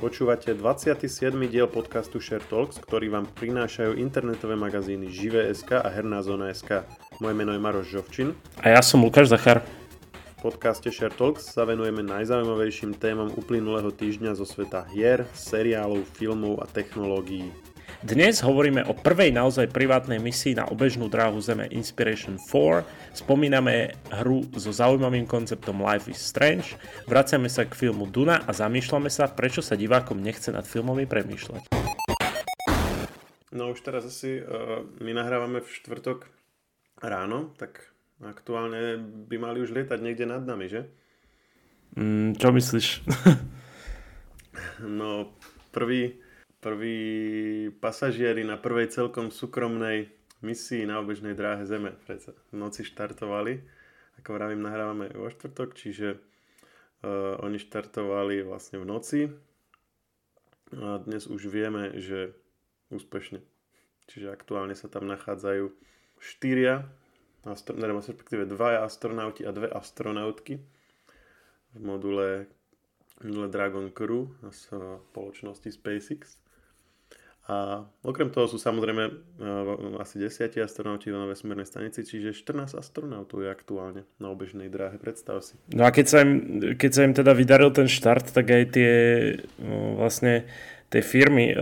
[0.00, 1.36] Počúvate 27.
[1.52, 6.88] diel podcastu Share Talks, ktorý vám prinášajú internetové magazíny Živé.sk a Herná zóna.sk.
[7.20, 8.32] Moje meno je Maroš Žovčin.
[8.64, 9.60] A ja som Lukáš Zachar.
[10.40, 16.64] V podcaste Share Talks sa venujeme najzaujímavejším témam uplynulého týždňa zo sveta hier, seriálov, filmov
[16.64, 17.52] a technológií.
[18.00, 22.80] Dnes hovoríme o prvej naozaj privátnej misii na obežnú dráhu Zeme Inspiration 4,
[23.12, 29.12] spomíname hru so zaujímavým konceptom Life is Strange, vraciame sa k filmu Duna a zamýšľame
[29.12, 31.68] sa, prečo sa divákom nechce nad filmami premýšľať.
[33.52, 36.24] No už teraz asi uh, my nahrávame v štvrtok
[37.04, 37.84] ráno, tak
[38.24, 38.96] aktuálne
[39.28, 40.88] by mali už lietať niekde nad nami, že?
[42.00, 43.04] Mm, čo myslíš?
[44.88, 45.36] no
[45.68, 46.29] prvý
[46.60, 50.12] prví pasažieri na prvej celkom súkromnej
[50.44, 51.96] misii na obežnej dráhe Zeme.
[52.04, 53.60] Predsa v noci štartovali,
[54.20, 59.20] ako vravím, nahrávame vo štvrtok, čiže uh, oni štartovali vlastne v noci
[60.76, 62.36] a dnes už vieme, že
[62.94, 63.42] úspešne.
[64.06, 65.70] Čiže aktuálne sa tam nachádzajú
[66.20, 66.86] štyria,
[67.46, 70.60] astro, respektíve dvaja astronauti a dve astronautky
[71.74, 72.50] v module,
[73.22, 76.36] module Dragon Crew na spoločnosti SpaceX.
[77.48, 83.42] A okrem toho sú samozrejme uh, asi 10 astronauti na vesmírnej stanici, čiže 14 astronautov
[83.42, 85.58] je aktuálne na obežnej dráhe, predstav si.
[85.74, 88.92] No a keď sa im, keď sa im teda vydaril ten štart, tak aj tie
[89.98, 90.46] vlastne
[90.94, 91.56] tie firmy,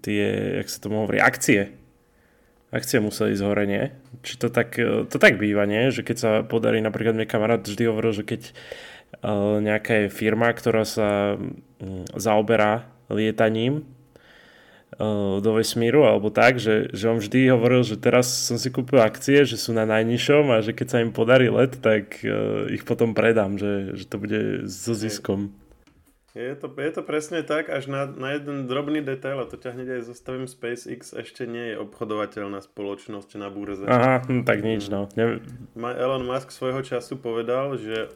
[0.00, 0.24] tie,
[0.62, 1.74] jak sa tomu hovorí, akcie,
[2.70, 3.92] akcie museli ísť hore, nie?
[4.22, 4.78] Či to tak,
[5.10, 5.90] to tak býva, nie?
[5.90, 8.54] Že keď sa podarí, napríklad mi kamarát vždy hovoril, že keď
[9.60, 11.34] nejaká je firma, ktorá sa
[12.14, 13.82] zaoberá lietaním,
[14.98, 19.46] do vesmíru alebo tak, že, že on vždy hovoril, že teraz som si kúpil akcie,
[19.46, 23.14] že sú na najnižšom a že keď sa im podarí let, tak uh, ich potom
[23.14, 25.54] predám, že, že to bude so ziskom.
[26.30, 29.74] Je to, je to presne tak, až na, na jeden drobný detail, a to ťa
[29.74, 33.82] hneď aj zostavím, SpaceX ešte nie je obchodovateľná spoločnosť na burze.
[33.90, 35.10] Aha, no, tak nič, no.
[35.18, 35.42] Ne...
[35.74, 38.14] Elon Musk svojho času povedal, že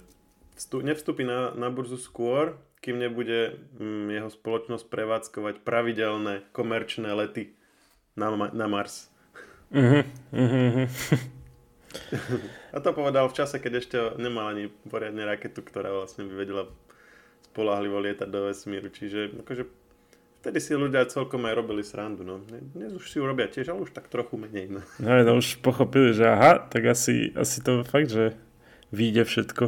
[0.55, 2.55] vstup, nevstúpi na, na burzu skôr,
[2.85, 7.57] kým nebude mm, jeho spoločnosť prevádzkovať pravidelné komerčné lety
[8.13, 9.09] na, na Mars.
[9.73, 10.05] Uh-huh,
[10.37, 10.85] uh-huh.
[12.75, 16.65] A to povedal v čase, keď ešte nemal ani poriadne raketu, ktorá vlastne by vedela
[17.49, 18.93] spolahlivo lietať do vesmíru.
[18.93, 19.65] Čiže akože
[20.45, 22.21] vtedy si ľudia celkom aj robili srandu.
[22.21, 22.43] No.
[22.45, 24.69] Dnes už si urobia tiež, ale už tak trochu menej.
[24.69, 28.37] No, no, no už pochopili, že aha, tak asi, asi to fakt, že
[28.95, 29.65] vyjde všetko.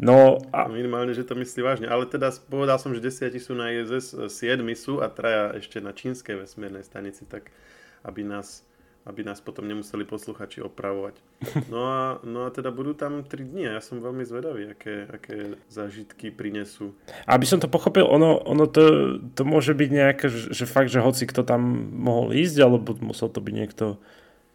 [0.00, 0.64] No a...
[0.68, 1.86] Minimálne, že to myslí vážne.
[1.88, 5.92] Ale teda povedal som, že desiati sú na ISS, 7 sú a traja ešte na
[5.92, 7.52] čínskej vesmiernej stanici, tak
[8.00, 8.64] aby nás,
[9.04, 11.20] aby nás potom nemuseli posluchači opravovať.
[11.72, 15.04] No a, no a teda budú tam 3 dní a ja som veľmi zvedavý, aké,
[15.08, 16.96] aké zážitky prinesú.
[17.28, 21.28] Aby som to pochopil, ono, ono to, to môže byť nejaké, že fakt, že hoci
[21.28, 21.60] kto tam
[21.92, 24.00] mohol ísť, alebo musel to byť niekto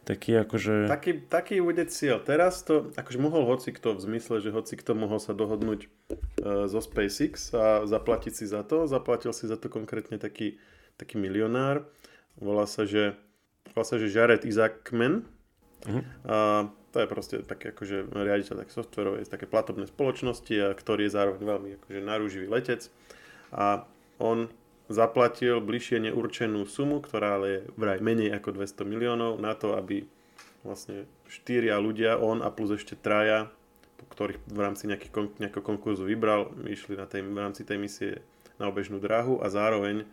[0.05, 0.85] taký akože...
[0.85, 2.21] Taký, taký bude cieľ.
[2.21, 6.69] Teraz to, akože mohol hoci kto v zmysle, že hoci kto mohol sa dohodnúť uh,
[6.69, 8.85] zo SpaceX a zaplatiť si za to.
[8.85, 10.61] Zaplatil si za to konkrétne taký,
[10.95, 11.89] taký milionár.
[12.37, 13.17] Volá sa, že,
[13.73, 15.25] volá sa, že Jared Isaacman.
[15.85, 16.03] Uh-huh.
[16.29, 21.15] A to je proste taký akože riaditeľ tak softwarovej, také platobné spoločnosti, a ktorý je
[21.17, 22.87] zároveň veľmi akože narúživý letec.
[23.51, 23.83] A
[24.21, 24.47] on
[24.85, 30.05] zaplatil bližšie neurčenú sumu, ktorá ale je vraj menej ako 200 miliónov na to, aby
[30.61, 33.49] vlastne štyria ľudia, on a plus ešte traja,
[34.13, 38.11] ktorých v rámci nejakých, nejakého konkurzu vybral, išli na tej, v rámci tej misie
[38.61, 40.05] na obežnú dráhu a zároveň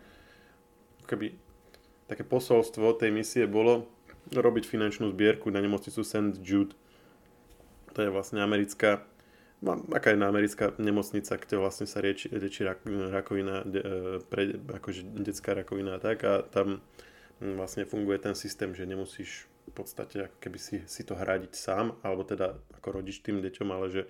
[1.04, 1.36] keby
[2.08, 3.88] také posolstvo tej misie bolo
[4.32, 6.40] robiť finančnú zbierku na nemocnicu St.
[6.40, 6.76] Jude.
[7.92, 9.04] To je vlastne americká
[9.70, 15.06] aká je americká nemocnica, kde vlastne sa rieči, rieči rak, rakovina, de, e, pre, akože
[15.22, 16.82] detská rakovina a tak a tam
[17.38, 21.94] vlastne funguje ten systém, že nemusíš v podstate ako keby si, si to hradiť sám,
[22.02, 24.02] alebo teda ako rodič tým deťom, ale že,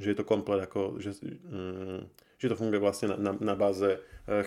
[0.00, 2.00] že je to komplet ako, že, mm,
[2.40, 3.98] že to funguje vlastne na, na, na báze e,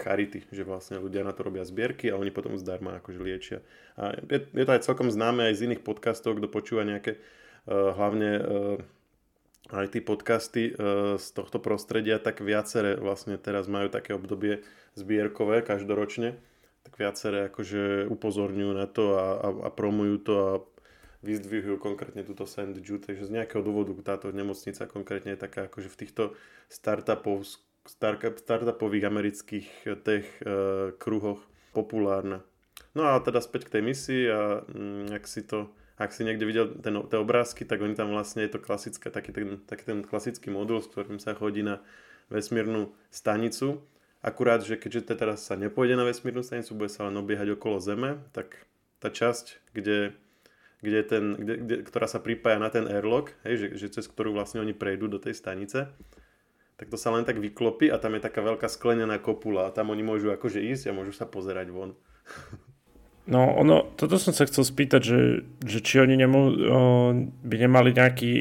[0.02, 3.62] charity, že vlastne ľudia na to robia zbierky a oni potom zdarma akože liečia.
[4.02, 7.94] A je, je to aj celkom známe aj z iných podcastov, kto počúva nejaké uh,
[7.94, 8.30] hlavne
[9.72, 14.66] aj tí podcasty e, z tohto prostredia, tak viaceré vlastne teraz majú také obdobie
[15.00, 16.36] zbierkové každoročne,
[16.84, 20.52] tak viaceré akože upozorňujú na to a, a, a promujú to a
[21.24, 22.76] vyzdvihujú konkrétne túto St.
[22.84, 26.24] Jude, takže z nejakého dôvodu táto nemocnica konkrétne je taká akože v týchto
[26.68, 27.48] startupov,
[28.44, 29.68] startupových amerických
[30.04, 31.40] tech uh, kruhoch
[31.72, 32.44] populárna.
[32.92, 35.72] No a teda späť k tej misii a mm, ak si to
[36.04, 39.32] ak si niekde videl ten, tie obrázky, tak oni tam vlastne je to klasické, taký
[39.32, 41.80] ten, taký ten klasický modul, s ktorým sa chodí na
[42.28, 43.80] vesmírnu stanicu
[44.24, 48.24] Akurát, že keďže teraz sa nepôjde na vesmírnu stanicu, bude sa len obiehať okolo Zeme,
[48.32, 48.56] tak
[49.04, 50.16] tá časť, kde,
[50.80, 54.32] kde ten, kde, kde, ktorá sa pripája na ten airlock, hej, že, že cez ktorú
[54.32, 55.92] vlastne oni prejdú do tej stanice,
[56.80, 59.92] tak to sa len tak vyklopí a tam je taká veľká sklenená kopula a tam
[59.92, 61.92] oni môžu akože ísť a môžu sa pozerať von.
[63.24, 65.22] No, ono, toto som sa chcel spýtať, že,
[65.64, 66.50] že či oni nemu, o,
[67.24, 68.34] by nemali nejaký,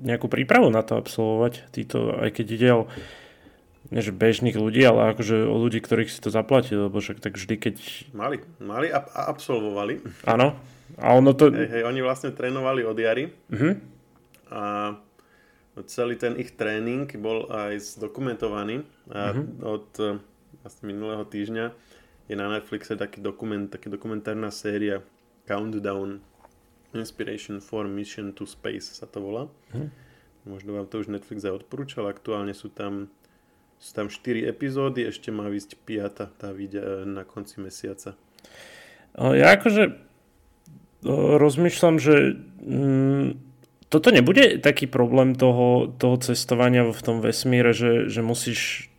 [0.00, 2.82] nejakú prípravu na to absolvovať, títo, aj keď ide o
[3.90, 7.34] nie že bežných ľudí, ale akože o ľudí, ktorých si to zaplatili, lebo však tak
[7.34, 7.74] vždy, keď...
[8.14, 9.98] Mali, mali a, a absolvovali.
[10.30, 10.54] Áno.
[10.94, 11.50] A ono to...
[11.50, 13.34] Hej, hej, oni vlastne trénovali od jary.
[13.50, 13.74] Uh-huh.
[14.54, 14.94] A
[15.90, 18.86] celý ten ich tréning bol aj zdokumentovaný.
[19.10, 19.74] Uh-huh.
[19.74, 19.90] od
[20.62, 21.74] vlastne minulého týždňa
[22.30, 25.02] je na Netflixe taký dokument, taký dokumentárna séria
[25.50, 26.22] Countdown
[26.94, 29.50] Inspiration for Mission to Space sa to volá.
[29.74, 29.90] Hmm.
[30.46, 32.06] Možno vám to už Netflix aj odporúčal.
[32.06, 33.10] Aktuálne sú tam,
[33.82, 38.14] sú tam 4 epizódy, ešte má vysť 5, tá vyjde na konci mesiaca.
[39.18, 39.98] Ja akože
[41.42, 43.28] rozmýšľam, že mm,
[43.90, 48.89] toto nebude taký problém toho, toho cestovania v tom vesmíre, že, že musíš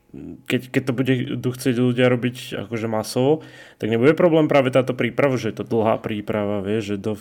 [0.47, 3.43] keď, keď to bude chcieť ľudia robiť akože masovo,
[3.79, 7.13] tak nebude problém práve táto príprava, že je to dlhá príprava, vieš, že do,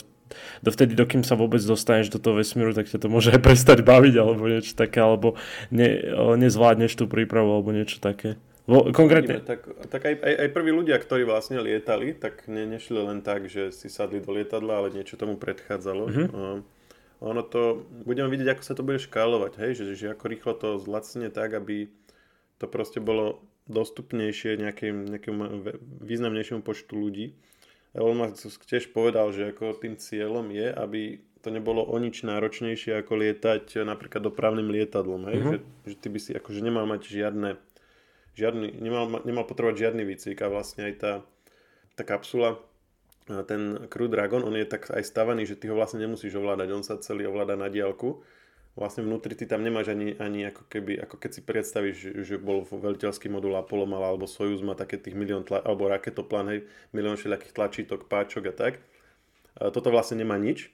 [0.66, 4.14] dovtedy, dokým sa vôbec dostaneš do toho vesmíru, tak ťa to môže aj prestať baviť,
[4.18, 5.38] alebo niečo také, alebo
[5.70, 6.02] ne,
[6.34, 8.34] nezvládneš tú prípravu, alebo niečo také.
[8.70, 9.42] Vo, konkrétne.
[9.42, 13.50] Tak, tak aj, aj, aj prví ľudia, ktorí vlastne lietali, tak ne, nešli len tak,
[13.50, 16.04] že si sadli do lietadla, ale niečo tomu predchádzalo.
[16.06, 16.28] Mm-hmm.
[16.30, 16.62] Uh,
[17.20, 20.68] ono to, budeme vidieť, ako sa to bude škálovať, hej, že, že ako rýchlo to
[20.80, 21.92] zlacne tak, aby
[22.60, 25.36] to proste bolo dostupnejšie nejakým, nejakým
[26.04, 27.26] významnejšiemu počtu ľudí.
[27.96, 33.00] Elon Musk tiež povedal, že ako tým cieľom je, aby to nebolo o nič náročnejšie
[33.00, 35.26] ako lietať napríklad dopravným lietadlom.
[35.32, 35.36] Hej?
[35.40, 35.50] Mm-hmm.
[35.50, 35.58] Že,
[35.88, 37.56] že ty by si akože nemal mať žiadne,
[38.36, 41.12] žiadny, nemal, nemal potrebovať žiadny výcvik a vlastne aj tá,
[41.96, 42.60] tá kapsula,
[43.46, 46.82] ten Crew Dragon, on je tak aj stavaný, že ty ho vlastne nemusíš ovládať, on
[46.82, 48.20] sa celý ovláda na diálku
[48.78, 52.62] vlastne vnútri ty tam nemáš ani, ani ako keby, ako keď si predstavíš, že bol
[52.62, 56.60] veliteľský modul Apollo mal, alebo Soyuz má také tých milión, tla, alebo raketoplán, hej,
[56.94, 58.72] milión všelijakých tlačítok, páčok a tak.
[59.58, 60.70] Toto vlastne nemá nič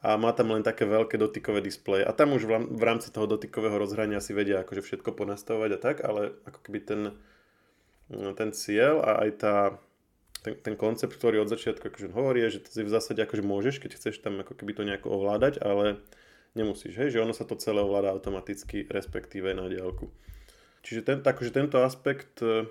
[0.00, 2.08] a má tam len také veľké dotykové displeje.
[2.08, 5.96] A tam už v rámci toho dotykového rozhrania si vedia akože všetko ponastavovať a tak,
[6.00, 7.00] ale ako keby ten,
[8.08, 9.56] ten cieľ a aj tá,
[10.40, 13.90] ten, ten koncept, ktorý od začiatku akože hovorí, že si v zásade akože môžeš, keď
[14.00, 16.00] chceš tam ako keby to nejako ovládať, ale
[16.54, 20.10] nemusíš, hej, že ono sa to celé ovláda automaticky, respektíve na diálku.
[20.82, 22.66] Čiže ten, takže tento aspekt e,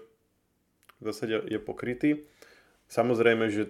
[0.98, 2.26] v zásade je pokrytý.
[2.90, 3.70] Samozrejme, že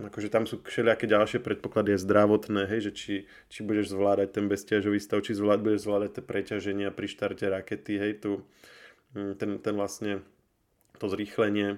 [0.00, 3.14] akože tam sú všelijaké ďalšie predpoklady zdravotné, hej, že či,
[3.52, 8.00] či budeš zvládať ten bezťažový stav, či zvlád, budeš zvládať tie preťaženia pri štarte rakety,
[8.00, 8.30] hej, tu,
[9.12, 10.24] ten, ten vlastne
[10.96, 11.76] to zrýchlenie,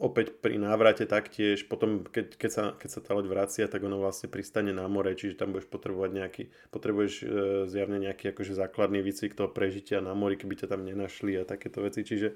[0.00, 4.00] opäť pri návrate taktiež, potom keď, keď, sa, keď sa tá loď vracia, tak ono
[4.00, 7.24] vlastne pristane na more, čiže tam budeš potrebovať nejaký, potrebuješ e,
[7.68, 11.84] zjavne nejaký akože základný výcvik toho prežitia na mori, keby ťa tam nenašli a takéto
[11.84, 12.34] veci, čiže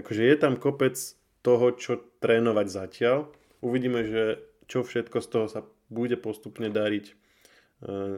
[0.00, 0.96] akože je tam kopec
[1.44, 3.30] toho, čo trénovať zatiaľ.
[3.60, 5.60] Uvidíme, že čo všetko z toho sa
[5.92, 7.14] bude postupne dariť e,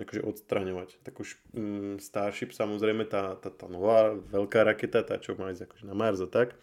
[0.09, 0.89] akože odstraňovať.
[1.05, 5.69] Tak už mm, Starship samozrejme, tá, tá, tá nová veľká raketa, tá čo má ísť
[5.69, 6.57] akože na Mars a tak,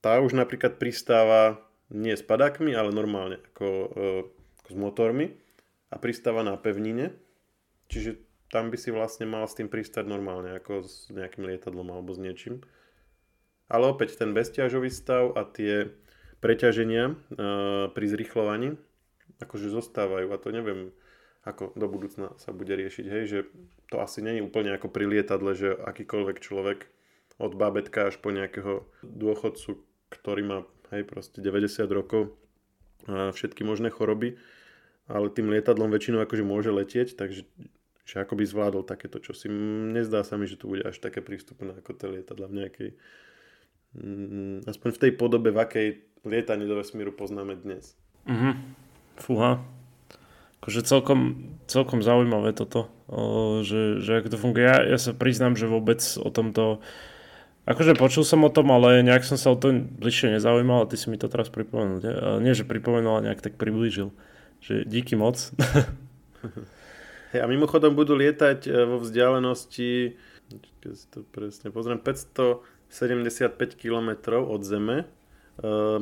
[0.00, 1.60] tá už napríklad pristáva
[1.92, 4.08] nie s padákmi, ale normálne ako, e,
[4.64, 5.26] ako s motormi
[5.92, 7.12] a pristáva na pevnine.
[7.90, 12.14] Čiže tam by si vlastne mal s tým pristať normálne, ako s nejakým lietadlom alebo
[12.14, 12.62] s niečím.
[13.70, 15.94] Ale opäť ten bezťažový stav a tie
[16.42, 17.14] preťaženia e,
[17.92, 18.78] pri zrychlovaní
[19.40, 20.92] akože zostávajú a to neviem,
[21.48, 23.38] ako do budúcna sa bude riešiť, hej, že
[23.88, 26.78] to asi není úplne ako pri lietadle, že akýkoľvek človek
[27.40, 29.80] od babetka až po nejakého dôchodcu,
[30.10, 30.58] ktorý má
[30.90, 32.34] hej, proste 90 rokov
[33.08, 34.36] a všetky možné choroby,
[35.08, 37.48] ale tým lietadlom väčšinou akože môže letieť, takže
[38.10, 39.46] že ako by zvládol takéto, čo si
[39.94, 42.90] nezdá sa mi, že to bude až také prístupné ako tie lietadla v nejakej
[43.94, 45.86] mm, aspoň v tej podobe, v akej
[46.26, 47.94] lietanie do vesmíru poznáme dnes.
[48.26, 48.50] Mhm.
[49.20, 49.62] Fúha.
[50.60, 54.64] Akože celkom, celkom zaujímavé toto, o, že, že ako to funguje.
[54.68, 56.84] Ja, ja sa priznám, že vôbec o tomto
[57.70, 60.98] Akože počul som o tom, ale nejak som sa o to bližšie nezaujímal a ty
[60.98, 62.02] si mi to teraz pripomenul.
[62.02, 64.10] Nie, nie že pripomenul, ale nejak tak priblížil.
[64.58, 65.38] Že díky moc.
[67.30, 70.18] Hey, a mimochodom budú lietať e, vo vzdialenosti,
[70.82, 75.06] keď si to presne pozriem, 575 km od Zeme.
[75.06, 75.06] E,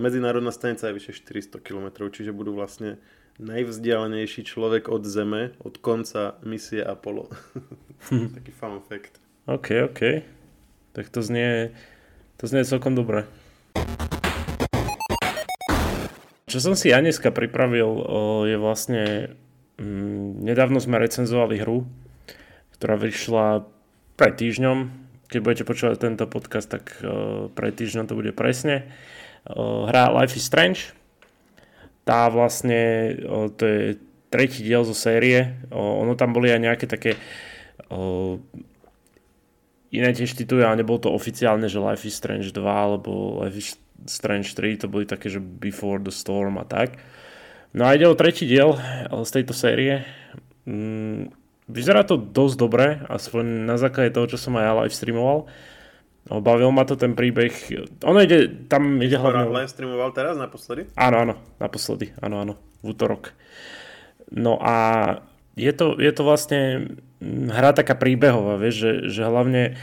[0.01, 2.97] medzinárodná stanica je vyše 400 km, čiže budú vlastne
[3.45, 7.29] najvzdialenejší človek od Zeme, od konca misie Apollo.
[8.41, 9.21] Taký fun fact.
[9.45, 10.38] OK, OK
[10.99, 11.71] tak to znie
[12.43, 13.27] To znie celkom dobre.
[16.51, 17.87] Čo som si ja dneska pripravil,
[18.47, 19.35] je vlastne...
[19.79, 21.87] Mm, nedávno sme recenzovali hru,
[22.79, 23.67] ktorá vyšla
[24.19, 24.91] pred týždňom.
[25.31, 26.99] Keď budete počúvať tento podcast, tak
[27.55, 28.91] pred týždňom to bude presne.
[29.51, 30.95] Hra Life is Strange.
[32.03, 33.15] Tá vlastne,
[33.55, 33.83] to je
[34.31, 35.59] tretí diel zo série.
[35.75, 37.19] Ono tam boli aj nejaké také
[39.93, 43.69] iné tiež tituly, ale nebolo to oficiálne, že Life is Strange 2 alebo Life is
[44.07, 47.01] Strange 3, to boli také, že Before the Storm a tak.
[47.73, 48.77] No a ide o tretí diel
[49.09, 50.05] z tejto série.
[50.65, 51.33] Mm,
[51.69, 55.39] vyzerá to dosť dobre, aspoň na základe toho, čo som aj ja live streamoval.
[56.29, 57.53] No, bavil ma to ten príbeh.
[58.05, 59.49] Ono ide, tam ide hlavne...
[59.49, 60.93] Live streamoval teraz naposledy?
[60.97, 62.55] Áno, áno, naposledy, áno, áno,
[62.85, 63.33] v útorok.
[64.29, 64.77] No a
[65.57, 66.61] je to, je to vlastne
[67.25, 69.75] hra taká príbehová, vieš, že, že hlavne,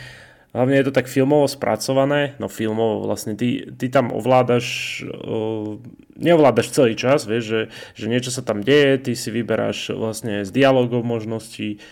[0.55, 5.79] hlavne je to tak filmovo spracované, no filmovo vlastne, ty, ty tam ovládaš, uh,
[6.15, 7.61] neovládaš celý čas, vieš, že,
[7.95, 11.83] že niečo sa tam deje, ty si vyberáš vlastne z dialogov možností,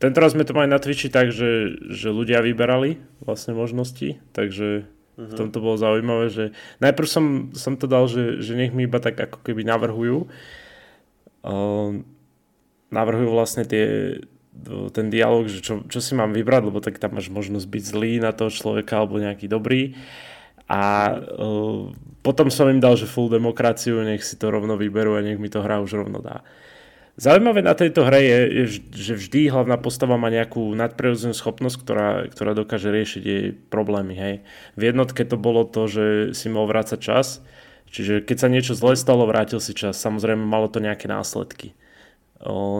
[0.00, 4.88] tento raz sme to mali na Twitchi tak, že, že ľudia vyberali vlastne možnosti, takže
[5.20, 5.36] v mhm.
[5.36, 6.44] tomto bolo zaujímavé, že
[6.80, 10.26] najprv som, som to dal, že, že nech mi iba tak ako keby navrhujú.
[11.44, 12.00] Uh,
[12.90, 14.18] navrhujú vlastne tie,
[14.92, 18.12] ten dialog, že čo, čo si mám vybrať, lebo tak tam máš možnosť byť zlý
[18.20, 19.94] na toho človeka alebo nejaký dobrý.
[20.70, 21.90] A uh,
[22.22, 25.50] potom som im dal, že full demokraciu, nech si to rovno vyberú a nech mi
[25.50, 26.46] to hra už rovno dá.
[27.18, 28.38] Zaujímavé na tejto hre je,
[28.94, 34.14] že vždy hlavná postava má nejakú nadprirodzenú schopnosť, ktorá, ktorá dokáže riešiť jej problémy.
[34.14, 34.34] Hej.
[34.78, 37.42] V jednotke to bolo to, že si mohol vrácať čas,
[37.90, 40.00] čiže keď sa niečo zle stalo, vrátil si čas.
[40.00, 41.76] Samozrejme malo to nejaké následky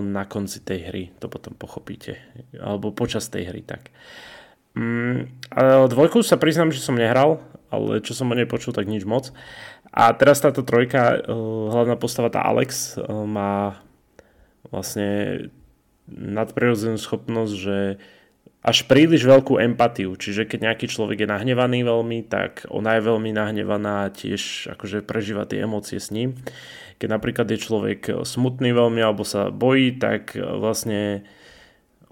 [0.01, 2.17] na konci tej hry, to potom pochopíte,
[2.57, 3.93] alebo počas tej hry, tak.
[4.73, 5.29] Mm,
[5.91, 9.35] dvojku sa priznám, že som nehral, ale čo som o nej počul, tak nič moc.
[9.91, 11.19] A teraz táto trojka,
[11.75, 13.83] hlavná postava, tá Alex, má
[14.71, 15.51] vlastne
[16.11, 17.79] nadprirodzenú schopnosť, že
[18.61, 23.33] až príliš veľkú empatiu, čiže keď nejaký človek je nahnevaný veľmi, tak ona je veľmi
[23.33, 26.37] nahnevaná a tiež akože prežíva tie emócie s ním.
[27.01, 31.25] Keď napríklad je človek smutný veľmi alebo sa bojí, tak vlastne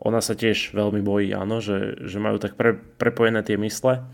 [0.00, 4.08] ona sa tiež veľmi bojí, áno, že, že majú tak pre, prepojené tie mysle.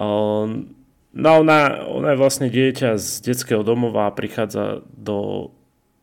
[0.00, 0.74] Um,
[1.14, 5.52] no ona, ona je vlastne dieťa z detského domova a prichádza do,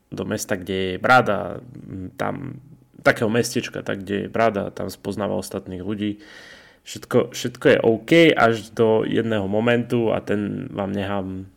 [0.08, 1.60] do mesta, kde je brada,
[2.16, 2.64] tam
[3.04, 6.22] takého mestečka, tak kde je brada, tam spoznáva ostatných ľudí.
[6.88, 11.52] Všetko, všetko je OK až do jedného momentu a ten vám nechám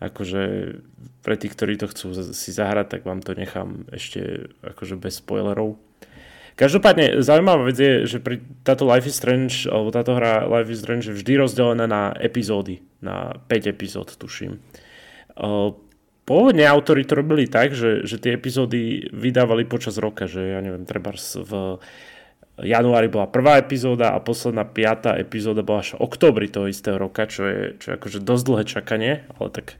[0.00, 0.42] akože
[1.20, 5.76] pre tých, ktorí to chcú si zahrať, tak vám to nechám ešte akože bez spoilerov.
[6.56, 10.84] Každopádne zaujímavá vec je, že pri táto Life is Strange, alebo táto hra Life is
[10.84, 14.60] Strange je vždy rozdelená na epizódy, na 5 epizód tuším.
[16.30, 20.86] Pôvodne autori to robili tak, že, že tie epizódy vydávali počas roka, že ja neviem,
[20.86, 21.82] treba v
[22.62, 27.26] januári bola prvá epizóda a posledná piatá epizóda bola až v oktobri toho istého roka,
[27.26, 29.74] čo je, čo je akože dosť dlhé čakanie, ale tak,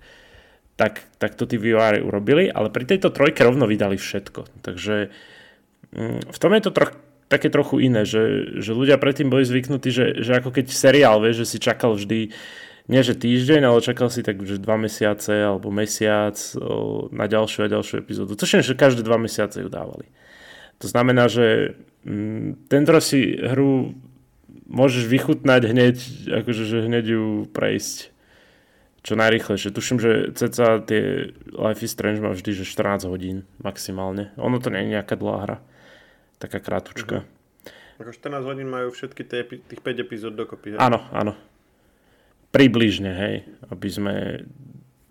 [0.74, 4.66] tak, tak to tí vývojári urobili, ale pri tejto trojke rovno vydali všetko.
[4.66, 5.14] Takže
[5.94, 6.98] mm, v tom je to troch,
[7.30, 11.46] také trochu iné, že, že ľudia predtým boli zvyknutí, že, že ako keď seriál, vieš,
[11.46, 12.34] že si čakal vždy
[12.90, 17.70] nie že týždeň, ale čakal si tak že dva mesiace alebo mesiac o, na ďalšiu
[17.70, 18.34] a ďalšiu epizódu.
[18.34, 20.10] Je, že každé dva mesiace ju dávali.
[20.82, 23.92] To znamená, že Mm, tento si hru
[24.70, 25.96] môžeš vychutnať hneď,
[26.42, 28.08] akože že hneď ju prejsť
[29.00, 29.72] čo najrychlejšie.
[29.72, 34.32] Tuším, že ceca tie Life is Strange má vždy, že 14 hodín maximálne.
[34.40, 35.56] Ono to nie je nejaká dlhá hra.
[36.40, 37.24] Taká krátučka.
[37.24, 37.28] Mhm.
[38.00, 40.76] Ako 14 hodín majú všetky tie, tých 5 epizód dokopy.
[40.76, 40.80] Hej?
[40.80, 41.36] Áno, áno.
[42.50, 43.34] Približne, hej.
[43.70, 44.14] Aby sme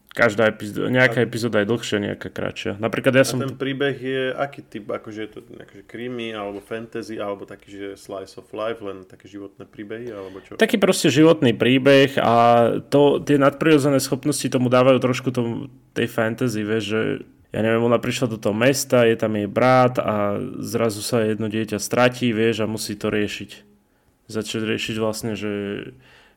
[0.10, 2.76] každá epizóda, nejaká epizóda je dlhšia, nejaká kratšia.
[2.82, 3.40] Napríklad ja a som...
[3.40, 4.92] ten príbeh je aký typ?
[4.92, 9.30] Akože je to akože krimi, alebo fantasy, alebo taký, že slice of life, len také
[9.32, 10.60] životné príbehy, alebo čo?
[10.60, 12.36] Taký proste životný príbeh a
[12.92, 17.02] to, tie nadprirodzené schopnosti tomu dávajú trošku tomu, tej fantasy, vieš, že
[17.50, 21.50] ja neviem, ona prišla do toho mesta, je tam jej brat a zrazu sa jedno
[21.50, 23.52] dieťa stratí, vieš, a musí to riešiť.
[24.30, 25.52] Začať riešiť vlastne, že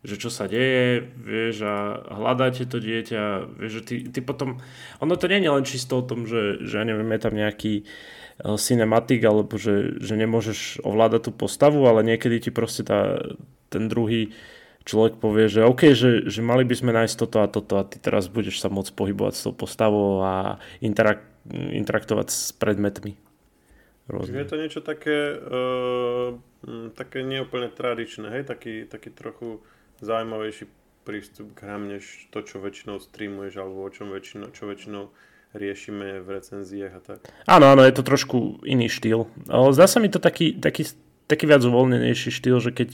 [0.03, 4.59] že čo sa deje, vieš, a hľadáte to dieťa, vieš, že ty, ty potom,
[4.99, 7.75] ono to nie je len čisto o tom, že, že ja neviem, je tam nejaký
[7.87, 13.23] uh, cinematik, alebo že, že nemôžeš ovládať tú postavu, ale niekedy ti proste tá,
[13.71, 14.35] ten druhý
[14.83, 18.03] človek povie, že OK, že, že mali by sme nájsť toto a toto a ty
[18.03, 23.15] teraz budeš sa môcť pohybovať s tou postavou a interak- interaktovať s predmetmi.
[24.11, 26.35] Čiže je to niečo také, uh,
[26.99, 28.43] také neúplne tradičné, hej?
[28.43, 29.63] Taký, taký trochu
[30.03, 30.67] zaujímavejší
[31.03, 35.11] prístup k hrám, než to, čo väčšinou streamuješ, alebo o čom väčšinou, čo väčšinou
[35.53, 37.19] riešime v recenziách a tak.
[37.45, 39.29] Áno, áno, je to trošku iný štýl.
[39.49, 40.89] Zdá sa mi to taký, taký,
[41.29, 42.91] taký viac uvoľnenejší štýl, že keď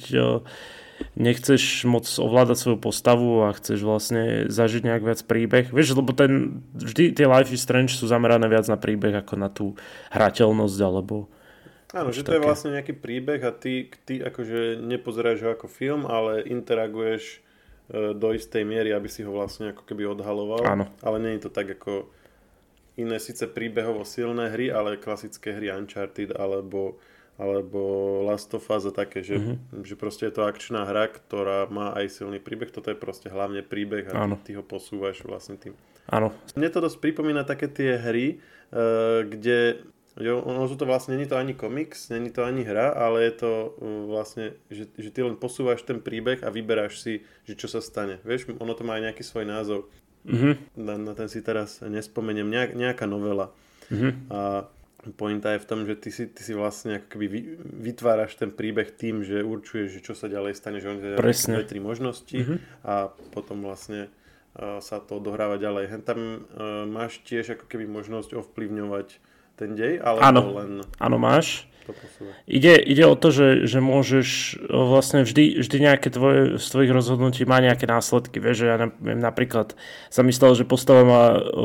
[1.14, 5.70] nechceš moc ovládať svoju postavu a chceš vlastne zažiť nejak viac príbeh.
[5.70, 9.46] Vieš, lebo ten, vždy tie Life is Strange sú zamerané viac na príbeh ako na
[9.46, 9.78] tú
[10.10, 11.30] hrateľnosť alebo
[11.96, 12.36] Áno, že to také.
[12.36, 17.40] je vlastne nejaký príbeh a ty, ty akože nepozeráš ho ako film, ale interaguješ
[17.88, 20.68] e, do istej miery, aby si ho vlastne ako keby odhaloval.
[20.68, 20.84] Áno.
[21.00, 22.12] Ale nie je to tak ako
[23.00, 27.00] iné síce príbehovo silné hry, ale klasické hry Uncharted alebo
[27.38, 27.78] alebo
[28.26, 29.86] Last of Us a také, že, mm-hmm.
[29.86, 33.62] že proste je to akčná hra, ktorá má aj silný príbeh, toto je proste hlavne
[33.62, 35.78] príbeh a ty, ty ho posúvaš vlastne tým.
[36.10, 36.34] Áno.
[36.58, 38.42] Mne to dosť pripomína také tie hry,
[38.74, 39.86] uh, kde
[40.18, 43.50] ono sú to vlastne, není to ani komiks, není to ani hra, ale je to
[43.78, 47.14] uh, vlastne, že, že ty len posúvaš ten príbeh a vyberáš si,
[47.46, 48.18] že čo sa stane.
[48.26, 49.86] Vieš, ono to má aj nejaký svoj názov.
[50.26, 50.54] Mm-hmm.
[50.82, 53.54] Na, na ten si teraz nespomeniem, nejak, nejaká novela.
[53.94, 54.12] Mm-hmm.
[54.34, 54.66] A
[55.14, 57.26] pointa je v tom, že ty si, ty si vlastne ako keby
[57.62, 61.64] vytváraš ten príbeh tým, že určuješ, že čo sa ďalej stane, že on ťa dve,
[61.64, 62.58] tri možnosti mm-hmm.
[62.82, 64.10] a potom vlastne
[64.58, 65.84] uh, sa to dohráva ďalej.
[65.86, 69.27] Hen tam uh, máš tiež ako keby možnosť ovplyvňovať
[69.58, 70.72] ten dej, ale len...
[71.02, 71.66] Áno, máš.
[72.44, 77.48] Ide, ide o to, že, že môžeš vlastne vždy, vždy nejaké tvoje, z tvojich rozhodnutí
[77.48, 78.44] má nejaké následky.
[78.44, 79.72] Vieš, že ja napríklad
[80.12, 81.22] sa myslel, že postava ma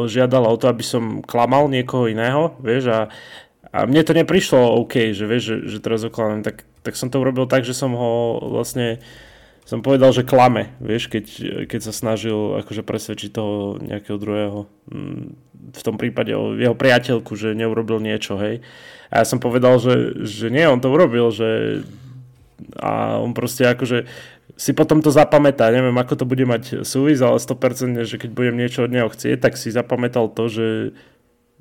[0.08, 3.00] žiadala o to, aby som klamal niekoho iného, vieš, a,
[3.76, 7.20] a mne to neprišlo OK, že vieš, že, že teraz oklamem, tak, tak som to
[7.20, 9.04] urobil tak, že som ho vlastne
[9.64, 11.26] som povedal, že klame, vieš, keď,
[11.72, 14.68] keď sa snažil akože presvedčiť toho nejakého druhého.
[14.92, 15.40] Mm,
[15.74, 18.60] v tom prípade o jeho priateľku, že neurobil niečo, hej.
[19.08, 21.82] A ja som povedal, že, že nie, on to urobil, že
[22.80, 24.08] a on proste akože
[24.54, 28.56] si potom to zapamätá, neviem ako to bude mať súvis, ale 100% že keď budem
[28.56, 30.68] niečo od neho chcieť, tak si zapamätal to, že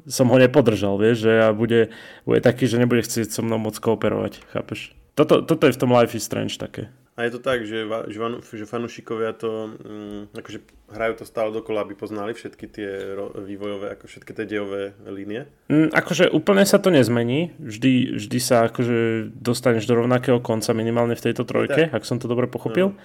[0.07, 1.95] som ho nepodržal, vieš, že a bude,
[2.27, 4.93] bude taký, že nebude chcieť so mnou moc kooperovať, chápeš?
[5.15, 6.91] Toto, toto je v tom Life is Strange také.
[7.13, 11.85] A je to tak, že, že, že fanúšikovia to, um, akože hrajú to stále dokola,
[11.85, 15.45] aby poznali všetky tie ro, vývojové, ako všetky tie dejové línie?
[15.69, 17.53] Mm, akože úplne sa to nezmení.
[17.61, 22.01] Vždy, vždy sa akože dostaneš do rovnakého konca minimálne v tejto trojke, tak.
[22.01, 22.97] ak som to dobre pochopil.
[22.97, 23.01] No.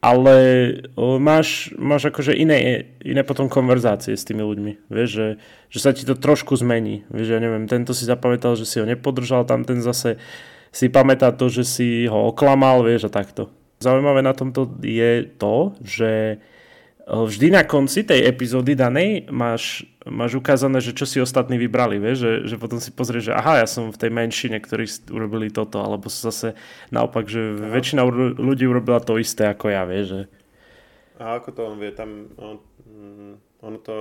[0.00, 0.36] Ale
[1.20, 4.88] máš, máš akože iné, iné potom konverzácie s tými ľuďmi.
[4.88, 5.28] Vieš, že,
[5.68, 7.04] že sa ti to trošku zmení.
[7.12, 10.16] Vieš, ja neviem, tento si zapamätal, že si ho nepodržal, tam ten zase
[10.70, 13.50] si pamätá to, že si ho oklamal, vieš, a takto.
[13.82, 16.36] Zaujímavé na tomto je to, že e,
[17.06, 22.18] vždy na konci tej epizódy danej máš, máš ukázané, že čo si ostatní vybrali, vieš,
[22.22, 25.82] že, že potom si pozrieš, že aha, ja som v tej menšine, ktorí urobili toto,
[25.82, 26.54] alebo zase
[26.94, 27.74] naopak, že aha.
[27.74, 28.02] väčšina
[28.38, 30.22] ľudí urobila to isté ako ja, vieš, že...
[31.20, 33.94] A ako to on vie, tam on, mm, ono to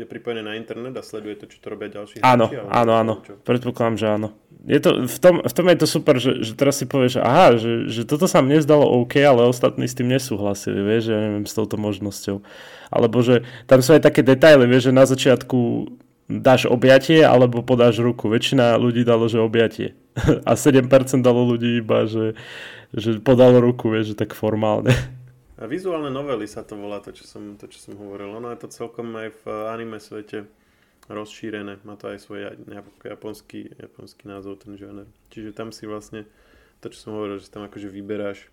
[0.00, 3.14] je pripojené na internet a sleduje to, čo to robia ďalší Áno, hráči, áno, áno.
[3.20, 3.36] Čo?
[3.44, 4.28] Predpokladám, že áno.
[4.64, 7.60] Je to, v, tom, v tom je to super, že, že teraz si povieš, aha,
[7.60, 11.44] že, že toto sa mne zdalo OK, ale ostatní s tým nesúhlasili, vieš, ja neviem,
[11.44, 12.40] s touto možnosťou.
[12.88, 15.58] Alebo že tam sú aj také detaily, vieš, že na začiatku
[16.28, 18.32] dáš objatie alebo podáš ruku.
[18.32, 19.92] Väčšina ľudí dalo, že objatie.
[20.48, 20.88] A 7%
[21.20, 22.32] dalo ľudí iba, že,
[22.96, 24.96] že podalo ruku, vieš, že tak formálne.
[25.54, 28.34] A vizuálne novely sa to volá, to čo, som, to, čo som hovoril.
[28.34, 30.50] Ono je to celkom aj v anime svete
[31.06, 31.78] rozšírené.
[31.86, 32.58] Má to aj svoj
[33.06, 35.06] japonský, japonský názov, ten žáner.
[35.30, 36.26] Čiže tam si vlastne,
[36.82, 38.50] to čo som hovoril, že tam akože vyberáš,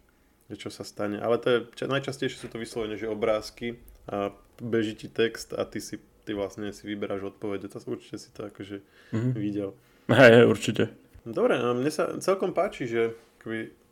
[0.54, 1.18] že čo sa stane.
[1.18, 4.30] Ale to je, najčastejšie sú to vyslovene, že obrázky a
[4.62, 7.66] beží ti text a ty si ty vlastne si vyberáš odpovede.
[7.66, 9.34] To určite si to akože mm-hmm.
[9.34, 9.74] videl.
[10.06, 10.94] Hej, určite.
[11.26, 13.18] Dobre, no mne sa celkom páči, že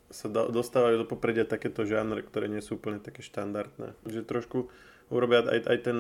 [0.09, 3.93] sa dostávajú do popredia takéto žánre, ktoré nie sú úplne také štandardné.
[4.09, 4.57] Že trošku
[5.13, 5.97] urobia aj, aj ten,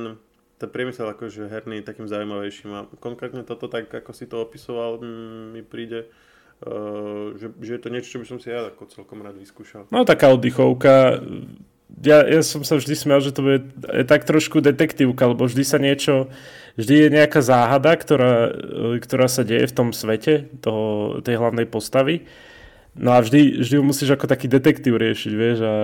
[0.57, 2.69] ten priemysel akože herný takým zaujímavejším.
[2.73, 4.97] A konkrétne toto, tak ako si to opisoval,
[5.53, 6.09] mi príde,
[6.65, 9.85] uh, že, že je to niečo, čo by som si ja ako celkom rád vyskúšal.
[9.93, 11.21] No taká oddychovka.
[12.05, 15.63] Ja, ja som sa vždy smial, že to bude je tak trošku detektívka, lebo vždy
[15.65, 16.29] sa niečo,
[16.77, 18.53] vždy je nejaká záhada, ktorá,
[19.01, 22.29] ktorá sa deje v tom svete toho, tej hlavnej postavy
[22.99, 25.75] No a vždy, vždy musíš ako taký detektív riešiť, vieš, a,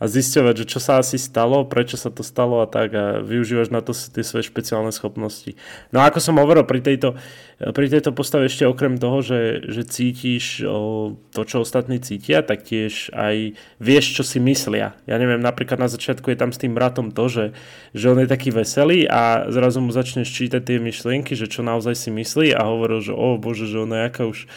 [0.00, 3.68] a zisťovať, že čo sa asi stalo, prečo sa to stalo a tak a využívaš
[3.68, 5.60] na to tie svoje špeciálne schopnosti.
[5.92, 7.20] No a ako som hovoril, pri tejto,
[7.60, 12.64] pri tejto postave ešte okrem toho, že, že cítiš o, to, čo ostatní cítia, tak
[12.64, 14.96] tiež aj vieš, čo si myslia.
[15.04, 17.44] Ja neviem, napríklad na začiatku je tam s tým bratom to, že,
[17.92, 21.92] že on je taký veselý a zrazu mu začneš čítať tie myšlienky, že čo naozaj
[21.92, 24.48] si myslí a hovoril, že o bože, že ona aká už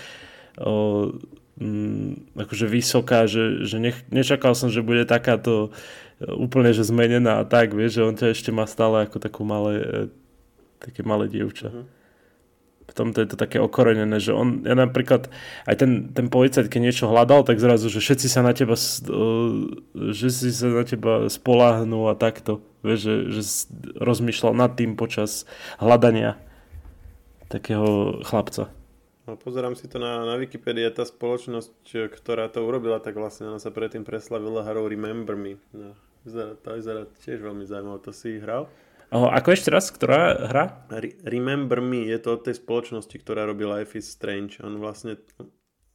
[0.56, 1.20] o,
[1.60, 5.70] mm, akože vysoká, že, že nech, nečakal som, že bude takáto
[6.18, 9.46] e, úplne že zmenená a tak, vieš, že on ťa ešte má stále ako takú
[9.46, 9.90] malé, e,
[10.82, 11.70] také malé dievča.
[11.70, 11.86] Uh-huh.
[12.84, 15.32] Potom to je to také okorenené, že on, ja napríklad,
[15.64, 19.12] aj ten, ten policajt, keď niečo hľadal, tak zrazu, že všetci sa na teba, e,
[20.12, 23.42] že si sa na teba spoláhnú a takto, vieš, že, že
[24.04, 25.48] rozmýšľal nad tým počas
[25.80, 26.36] hľadania
[27.48, 28.74] takého chlapca.
[29.24, 33.60] No, pozerám si to na, na Wikipedii, tá spoločnosť, ktorá to urobila, tak vlastne ona
[33.60, 35.56] sa predtým preslavila hrou Remember Me.
[35.72, 35.96] No,
[36.28, 38.68] vyzerá, to vyzerá tiež veľmi zaujímavé, to si hral?
[39.16, 40.90] Oh, ako ešte raz, ktorá hra?
[40.92, 44.60] Re- Remember Me je to od tej spoločnosti, ktorá robí Life is Strange.
[44.60, 45.16] On vlastne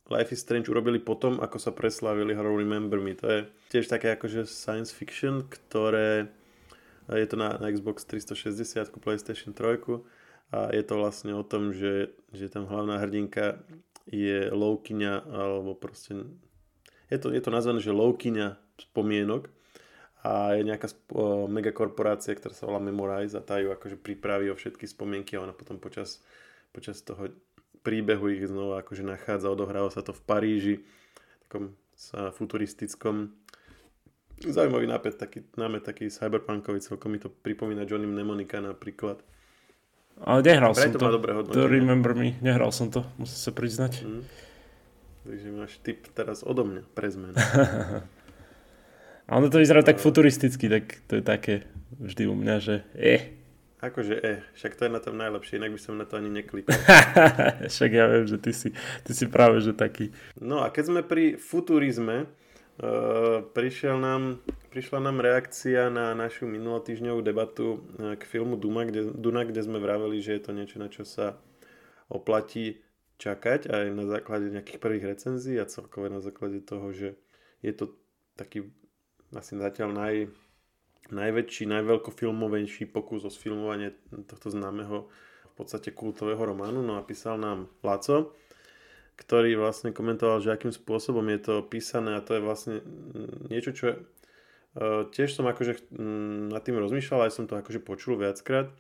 [0.09, 3.12] Life is Strange urobili potom, ako sa preslavili hrou Remember Me.
[3.21, 6.33] To je tiež také akože science fiction, ktoré
[7.12, 10.17] je to na, na Xbox 360, PlayStation 3
[10.49, 13.61] a je to vlastne o tom, že, že tam hlavná hrdinka
[14.09, 16.25] je loukyňa, alebo proste
[17.13, 19.53] je to, je to nazvané, že loukyňa spomienok
[20.25, 20.89] a je nejaká
[21.49, 25.53] megakorporácia, ktorá sa volá Memorize a tá ju akože pripraví o všetky spomienky a ona
[25.53, 26.25] potom počas,
[26.73, 27.29] počas toho
[27.87, 30.75] príbehu ich znova akože nachádza, odohráva sa to v Paríži,
[31.47, 33.33] takom sa futuristickom
[34.39, 39.19] zaujímavý nápad, taký, námet taký cyberpunkový, celkom mi to pripomína Johnny Mnemonika napríklad.
[40.24, 40.98] Ale nehral Pre som to.
[40.98, 42.35] Dobre to remember me.
[42.42, 43.92] Nehral som to, musím sa priznať.
[44.02, 44.22] Mm.
[45.28, 47.37] Takže máš tip teraz odo mňa pre zmenu.
[49.28, 51.68] A ono to vyzerá tak futuristicky, tak to je také
[52.00, 53.37] vždy u mňa, že eh.
[53.78, 56.72] Akože eh, však to je na tom najlepšie, inak by som na to ani neklikal.
[57.76, 58.68] však ja viem, že ty si,
[59.04, 60.16] ty si práve že taký.
[60.40, 62.24] No a keď sme pri futurizme,
[63.55, 64.38] prišiel nám
[64.69, 69.81] prišla nám reakcia na našu minulotýždňovú debatu e, k filmu Duma, kde, Duna, kde sme
[69.81, 71.41] vraveli, že je to niečo, na čo sa
[72.07, 72.79] oplatí
[73.19, 77.19] čakať aj na základe nejakých prvých recenzií a celkové na základe toho, že
[77.64, 77.97] je to
[78.38, 78.71] taký
[79.35, 80.14] asi zatiaľ naj,
[81.11, 83.99] najväčší, najveľkofilmovejší pokus o sfilmovanie
[84.31, 85.11] tohto známeho
[85.51, 86.87] v podstate kultového románu.
[86.87, 88.33] No a písal nám Laco,
[89.18, 92.74] ktorý vlastne komentoval, že akým spôsobom je to písané a to je vlastne
[93.50, 93.98] niečo, čo
[94.78, 98.70] Eh, tiež som akože mm, nad tým rozmýšľal, aj som to akože počul viackrát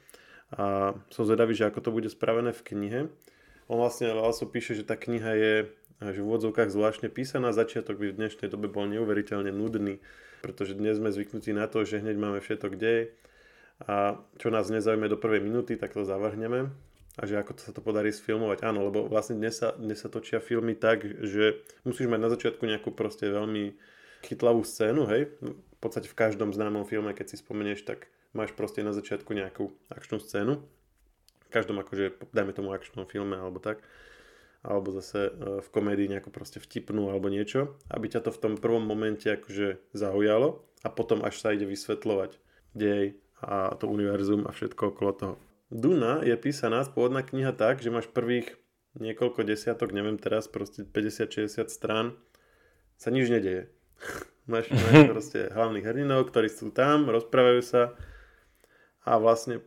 [0.54, 3.00] a som zvedavý, že ako to bude spravené v knihe.
[3.66, 7.98] On vlastne Laso píše, že tá kniha je eh, že v úvodzovkách zvláštne písaná, začiatok
[7.98, 9.98] by v dnešnej dobe bol neuveriteľne nudný,
[10.44, 13.10] pretože dnes sme zvyknutí na to, že hneď máme všetko dej
[13.82, 16.70] a čo nás nezaujme do prvej minúty, tak to zavrhneme
[17.18, 18.62] a že ako sa to podarí sfilmovať.
[18.62, 22.62] Áno, lebo vlastne dnes sa, dnes sa točia filmy tak, že musíš mať na začiatku
[22.62, 23.74] nejakú proste veľmi
[24.22, 25.34] chytlavú scénu, hej,
[25.78, 29.70] v podstate v každom známom filme, keď si spomenieš, tak máš proste na začiatku nejakú
[29.94, 30.58] akčnú scénu.
[31.46, 33.78] V každom akože, dajme tomu akčnom filme alebo tak.
[34.66, 37.78] Alebo zase e, v komédii nejakú proste vtipnú alebo niečo.
[37.88, 42.36] Aby ťa to v tom prvom momente akože zaujalo a potom až sa ide vysvetľovať
[42.74, 45.34] dej a to univerzum a všetko okolo toho.
[45.68, 48.56] Duna je písaná, pôvodná kniha tak, že máš prvých
[48.96, 52.16] niekoľko desiatok, neviem teraz, proste 50-60 strán,
[52.96, 53.68] sa nič nedeje.
[54.48, 57.92] Máš, máš proste hlavných hrdinov, ktorí sú tam, rozprávajú sa
[59.04, 59.60] a vlastne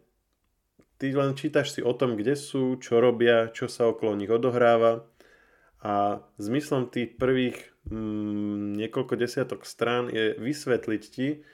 [0.97, 5.05] ty len čítaš si o tom, kde sú, čo robia, čo sa okolo nich odohráva
[5.85, 7.57] a zmyslom tých prvých
[7.89, 11.45] mm, niekoľko desiatok strán je vysvetliť ti,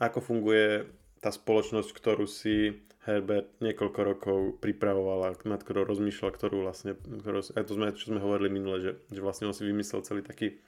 [0.00, 0.88] ako funguje
[1.20, 7.64] tá spoločnosť, ktorú si Herbert niekoľko rokov pripravoval, nad ktorou rozmýšľal, ktorú vlastne, ktorú, aj
[7.64, 10.60] to sme, čo sme hovorili minule, že, že vlastne on si vymyslel celý taký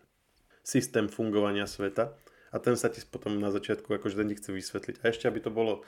[0.65, 2.17] systém fungovania sveta
[2.53, 4.97] a ten sa ti potom na začiatku akože ten ti chce vysvetliť.
[5.05, 5.85] A ešte, aby to bolo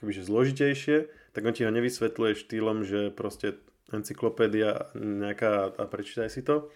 [0.00, 3.60] akobyže zložitejšie, tak on ti ho nevysvetľuje štýlom, že proste
[3.92, 6.72] encyklopédia nejaká a prečítaj si to,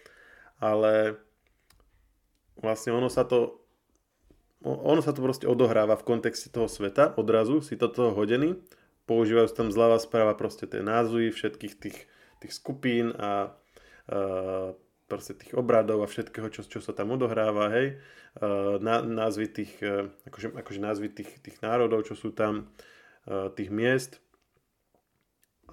[0.61, 1.17] ale
[2.61, 3.65] vlastne ono sa to
[4.67, 8.57] ono sa to proste odohráva v kontexte toho sveta, odrazu si to toho hodený,
[9.07, 11.99] používajú tam zľava správa proste tie názvy všetkých tých,
[12.43, 13.55] tých skupín a
[14.11, 14.75] uh,
[15.07, 18.03] proste tých obradov a všetkého, čo, čo sa tam odohráva, hej,
[18.83, 22.69] na, názvy tých, e, akože, akože názvy tých, tých národov, čo sú tam,
[23.25, 24.21] e, tých miest.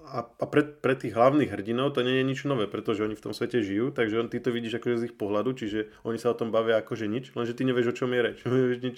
[0.04, 3.24] A, a pre, pre tých hlavných hrdinov to nie je nič nové, pretože oni v
[3.24, 6.32] tom svete žijú, takže on, ty to vidíš akože z ich pohľadu, čiže oni sa
[6.32, 8.38] o tom bavia akože nič, lenže ty nevieš, o čom je reč,
[8.86, 8.96] nič,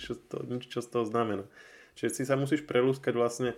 [0.70, 1.46] čo z toho znamená.
[1.96, 3.56] Čiže si sa musíš prelúskať vlastne,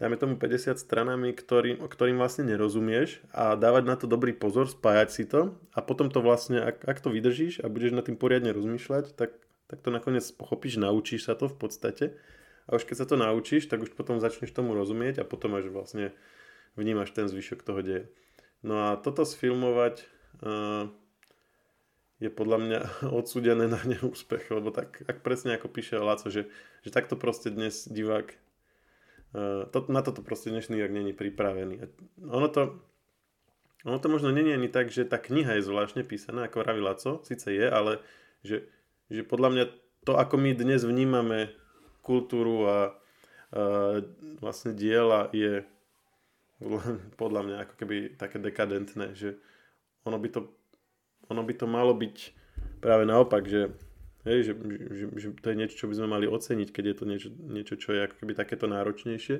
[0.00, 5.08] dajme tomu 50 stranami, ktorým, ktorým vlastne nerozumieš a dávať na to dobrý pozor, spájať
[5.12, 8.56] si to a potom to vlastne, ak, ak to vydržíš a budeš na tým poriadne
[8.56, 9.36] rozmýšľať, tak,
[9.68, 12.04] tak to nakoniec pochopíš, naučíš sa to v podstate
[12.64, 15.68] a už keď sa to naučíš, tak už potom začneš tomu rozumieť a potom až
[15.68, 16.16] vlastne
[16.80, 18.08] vnímaš ten zvyšok toho deja.
[18.64, 20.08] No a toto sfilmovať
[20.40, 20.88] uh,
[22.20, 22.80] je podľa mňa
[23.20, 26.48] odsúdené na neúspech, lebo tak, ak presne ako píše Laco, že,
[26.86, 28.32] že takto proste dnes divák
[29.70, 31.74] to, na toto proste dnešný divák není pripravený.
[31.82, 31.86] A
[32.34, 32.82] ono to,
[33.86, 37.22] ono to možno není ani tak, že tá kniha je zvláštne písaná, ako vraví Laco,
[37.22, 38.02] síce je, ale
[38.42, 38.66] že,
[39.06, 39.64] že podľa mňa
[40.04, 41.54] to, ako my dnes vnímame
[42.02, 44.02] kultúru a uh,
[44.42, 45.62] vlastne diela je
[47.20, 49.38] podľa mňa ako keby také dekadentné, že
[50.02, 50.40] ono by to,
[51.30, 52.16] ono by to malo byť
[52.80, 53.70] práve naopak, že,
[54.24, 54.52] hej, že,
[54.90, 57.74] že, že to je niečo, čo by sme mali oceniť, keď je to niečo, niečo
[57.78, 59.36] čo je ako keby takéto náročnejšie,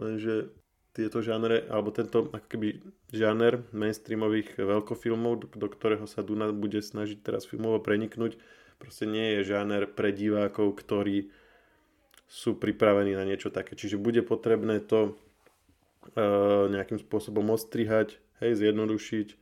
[0.00, 0.52] lenže
[0.92, 2.84] tieto žánre, alebo tento ako keby
[3.16, 8.36] žáner mainstreamových veľkofilmov, do, do ktorého sa Duna bude snažiť teraz filmovo preniknúť,
[8.76, 11.32] proste nie je žáner pre divákov, ktorí
[12.28, 13.72] sú pripravení na niečo také.
[13.76, 15.16] Čiže bude potrebné to
[16.02, 19.38] Eh, nejakým spôsobom ostrihať, hej, zjednodušiť,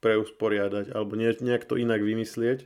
[0.00, 2.64] preusporiadať alebo nejak to inak vymyslieť,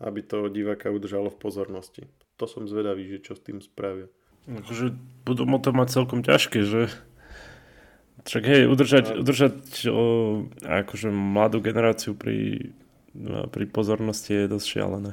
[0.00, 2.02] aby to diváka udržalo v pozornosti.
[2.40, 4.08] To som zvedavý, že čo s tým spravia.
[4.48, 4.96] Akože
[5.28, 6.88] budú mo to mať celkom ťažké, že
[8.24, 9.56] však hej, udržať, udržať
[9.88, 10.04] o,
[10.64, 12.72] akože mladú generáciu pri,
[13.12, 15.12] no, pri pozornosti je dosť šialené.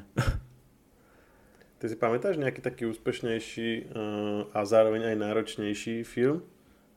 [1.78, 6.42] Ty si pamätáš nejaký taký úspešnejší uh, a zároveň aj náročnejší film?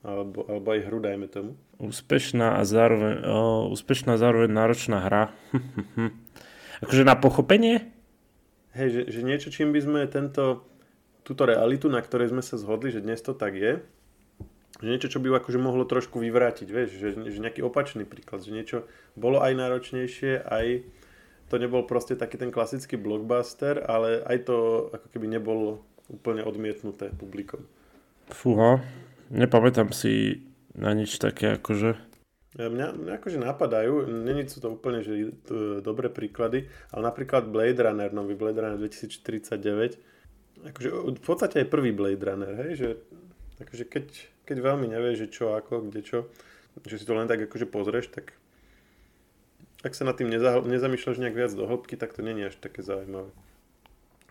[0.01, 1.53] Alebo, alebo aj hru, dajme tomu.
[1.77, 5.25] Úspešná a zároveň, o, úspešná a zároveň náročná hra.
[6.85, 7.93] akože na pochopenie?
[8.77, 10.65] Hej, že, že niečo, čím by sme tento,
[11.27, 13.83] túto realitu, na ktorej sme sa zhodli, že dnes to tak je,
[14.81, 18.55] že niečo, čo by akože mohlo trošku vyvrátiť, vieš, že, že nejaký opačný príklad, že
[18.55, 18.79] niečo
[19.19, 20.87] bolo aj náročnejšie, aj
[21.51, 24.57] to nebol proste taký ten klasický blockbuster, ale aj to
[24.95, 27.67] ako keby nebolo úplne odmietnuté publikom.
[28.31, 28.79] Fúha,
[29.31, 30.43] Nepamätám si
[30.75, 31.95] na nič také akože...
[32.51, 37.79] Mňa, mňa akože napadajú, není sú to úplne že, to, dobré príklady, ale napríklad Blade
[37.79, 42.89] Runner, nový Blade Runner 2049, akože v podstate aj prvý Blade Runner, hej, že
[43.63, 44.07] akože keď,
[44.51, 46.19] keď veľmi nevieš, že čo, ako, kde čo,
[46.83, 48.35] že si to len tak akože pozrieš, tak
[49.87, 52.83] ak sa nad tým neza, nezamýšľaš nejak viac do hĺbky, tak to není až také
[52.83, 53.31] zaujímavé.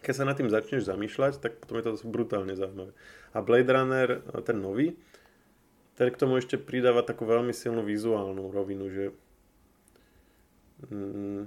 [0.04, 2.92] Keď sa nad tým začneš zamýšľať, tak potom je to brutálne zaujímavé.
[3.32, 4.10] A Blade Runner,
[4.44, 5.00] ten nový,
[6.00, 9.06] ten k tomu ešte pridáva takú veľmi silnú vizuálnu rovinu, že,
[10.88, 11.44] mm,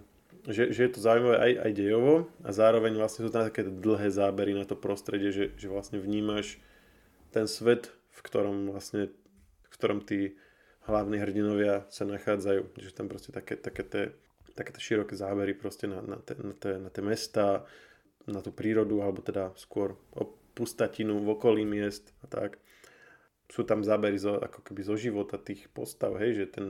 [0.53, 4.13] že, že je to zaujímavé aj, aj dejovo a zároveň vlastne sú tam také dlhé
[4.13, 6.61] zábery na to prostredie, že, že vlastne vnímaš
[7.33, 9.09] ten svet, v ktorom vlastne,
[9.65, 10.37] v ktorom tí
[10.85, 12.77] hlavní hrdinovia sa nachádzajú.
[12.77, 14.05] Že tam proste také, také tie,
[14.53, 17.65] také tie široké zábery proste na, na, te, na, te, na tie mesta,
[18.29, 19.97] na tú prírodu, alebo teda skôr
[20.53, 22.61] pustatinu v okolí miest a tak.
[23.53, 26.67] Sú tam zábery zo, ako keby zo života tých postav, hej, že ten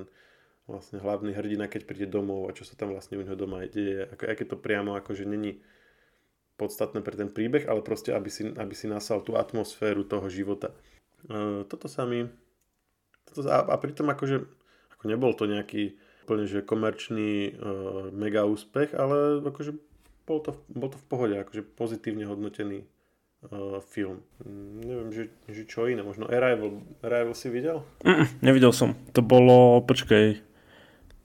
[0.67, 4.07] vlastne hlavný hrdina, keď príde domov a čo sa tam vlastne u neho doma deje,
[4.11, 5.63] ako, aké to priamo akože není
[6.59, 10.71] podstatné pre ten príbeh, ale proste, aby si, aby si nasal tú atmosféru toho života.
[11.27, 12.31] E, toto sa mi...
[13.27, 14.47] Toto, a, a pritom akože
[14.99, 17.53] ako nebol to nejaký úplne že komerčný e,
[18.15, 19.75] mega úspech, ale akože
[20.23, 22.87] bol to, bol to v pohode, akože pozitívne hodnotený
[23.51, 24.23] uh, film.
[24.83, 26.85] Neviem, že, že čo iné, možno Arrival.
[27.03, 27.83] Arrival si videl?
[28.07, 28.95] Mm, nevidel som.
[29.17, 30.39] To bolo, počkej,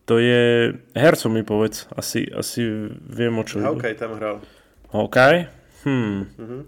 [0.08, 2.64] to je, hercom mi povedz, asi, asi
[3.04, 3.60] viem o čo.
[3.60, 4.40] Hawkeye tam hral.
[4.96, 5.52] Hawkeye?
[5.84, 6.32] Hm.
[6.40, 6.62] Mm-hmm.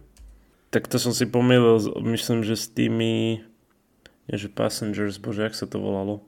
[0.69, 3.41] Tak to som si pomýlil, myslím, že s tými,
[4.27, 6.21] že Passengers, bože, jak sa to volalo.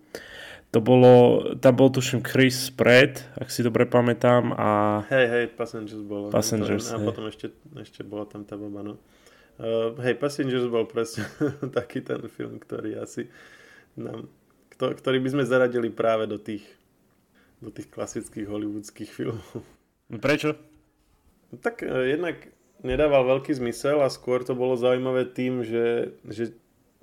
[0.71, 5.03] To bolo, tam bol tuším Chris Pratt, ak si dobre pamätám a...
[5.12, 6.31] Hej, hej, Passengers bolo.
[6.31, 8.95] Passengers, to, A potom ešte, ešte bola tam tá baba, no.
[9.60, 11.27] Uh, hej, Passengers bol presne
[11.77, 13.27] taký ten film, ktorý asi
[13.99, 14.31] nám,
[14.79, 16.63] ktorý by sme zaradili práve do tých,
[17.60, 19.67] do tých klasických hollywoodských filmov.
[20.07, 20.55] Prečo?
[21.51, 22.47] Tak uh, jednak
[22.79, 26.55] nedával veľký zmysel a skôr to bolo zaujímavé tým, že, že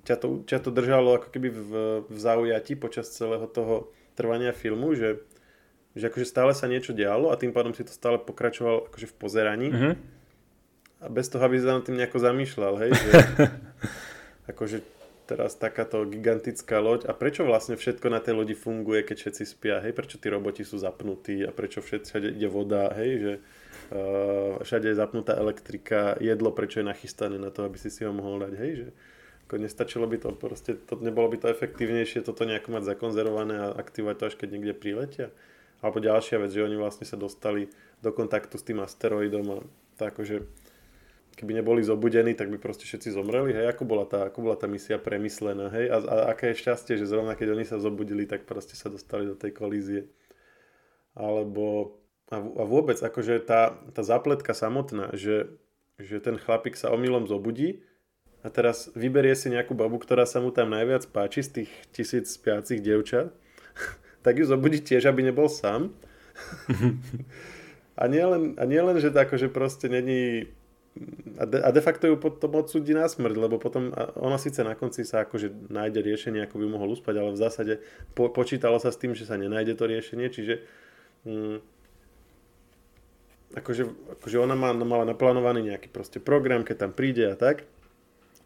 [0.09, 1.71] ťa to, ťa to držalo ako keby v,
[2.09, 5.21] v zaujati počas celého toho trvania filmu, že,
[5.93, 9.15] že akože stále sa niečo dialo a tým pádom si to stále pokračoval akože v
[9.21, 9.69] pozeraní.
[9.69, 9.93] Mm-hmm.
[10.99, 13.11] A bez toho, aby sa nad tým nejako zamýšľal, hej, že
[14.51, 14.77] akože
[15.29, 19.77] teraz takáto gigantická loď a prečo vlastne všetko na tej lodi funguje, keď všetci spia,
[19.77, 23.33] hej, prečo tí roboti sú zapnutí a prečo všade ide voda, hej, že
[23.93, 28.09] uh, všade je zapnutá elektrika, jedlo prečo je nachystané na to, aby si si ho
[28.09, 28.87] mohol dať, hej, že
[29.49, 33.73] ako nestačilo by to, proste to, nebolo by to efektívnejšie toto nejako mať zakonzervované a
[33.73, 35.27] aktivovať to až keď niekde priletia.
[35.81, 37.65] Alebo ďalšia vec, že oni vlastne sa dostali
[38.05, 39.57] do kontaktu s tým asteroidom a
[39.97, 40.45] to akože
[41.33, 44.69] keby neboli zobudení, tak by proste všetci zomreli, hej, ako bola tá, ako bola tá
[44.69, 48.43] misia premyslená, hej, a, a aké je šťastie, že zrovna keď oni sa zobudili, tak
[48.43, 50.11] proste sa dostali do tej kolízie.
[51.15, 51.95] Alebo,
[52.27, 55.47] a, a vôbec, akože tá, tá zapletka samotná, že,
[55.95, 57.87] že ten chlapík sa omylom zobudí
[58.39, 62.25] a teraz vyberie si nejakú babu, ktorá sa mu tam najviac páči z tých tisíc
[62.39, 63.35] spiacich dievčat,
[64.25, 65.91] tak ju zobudí tiež, aby nebol sám.
[67.99, 70.47] a nie len, a nie len že, tako, že proste není
[71.39, 74.75] a de, a de facto ju potom odsúdi na smrť, lebo potom ona síce na
[74.75, 77.73] konci sa akože nájde riešenie, ako by mohol uspať, ale v zásade
[78.11, 80.59] po, počítalo sa s tým, že sa nenájde to riešenie, čiže
[81.23, 81.57] mm,
[83.55, 83.83] akože,
[84.19, 87.63] akože ona má, mala naplánovaný nejaký proste program, keď tam príde a tak.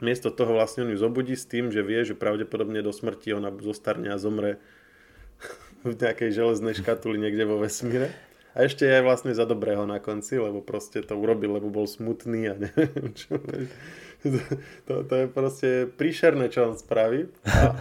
[0.02, 3.54] Miesto toho vlastne on ju zobudí s tým, že vie, že pravdepodobne do smrti ona
[3.62, 4.58] zostarne a zomre
[5.88, 8.10] v nejakej železnej škatuli niekde vo vesmíre.
[8.54, 12.54] A ešte aj vlastne za dobrého na konci, lebo proste to urobil, lebo bol smutný
[12.54, 13.42] a neviem čo.
[14.88, 17.34] To, to je proste príšerné, čo on spraví.
[17.50, 17.76] A,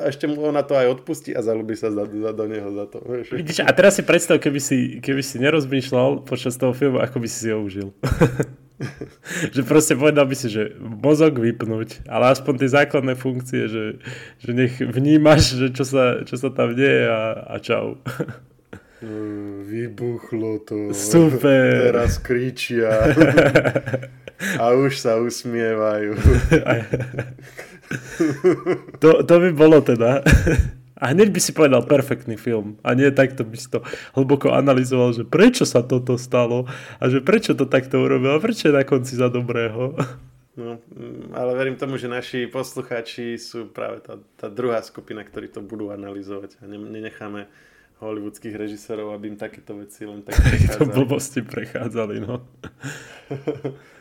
[0.00, 2.88] a ešte mu ona to aj odpustí a zalúbi sa za, za, do neho za
[2.88, 3.04] to.
[3.28, 7.28] Vidíš, a teraz si predstav, keby si, keby si nerozmýšľal počas toho filmu, ako by
[7.28, 7.92] si si ho užil.
[9.54, 13.84] že proste povedal by si, že mozog vypnúť, ale aspoň tie základné funkcie, že,
[14.38, 17.98] že nech vnímaš, že čo sa, čo sa tam deje a, a čau.
[19.68, 20.90] Vybuchlo to.
[20.90, 21.94] Super.
[21.94, 22.90] Teraz kričia.
[24.62, 26.14] A už sa usmievajú.
[29.02, 30.22] To, to by bolo teda.
[30.98, 32.76] A hneď by si povedal perfektný film.
[32.82, 33.86] A nie takto by si to
[34.18, 36.66] hlboko analyzoval, že prečo sa toto stalo
[36.98, 39.94] a že prečo to takto urobil a prečo je na konci za dobrého.
[40.58, 45.54] No, mm, ale verím tomu, že naši posluchači sú práve tá, tá druhá skupina, ktorí
[45.54, 47.46] to budú analyzovať a nenecháme
[48.02, 50.90] hollywoodských režisérov, aby im takéto veci len tak prechádzali.
[50.90, 52.42] blbosti prechádzali, no.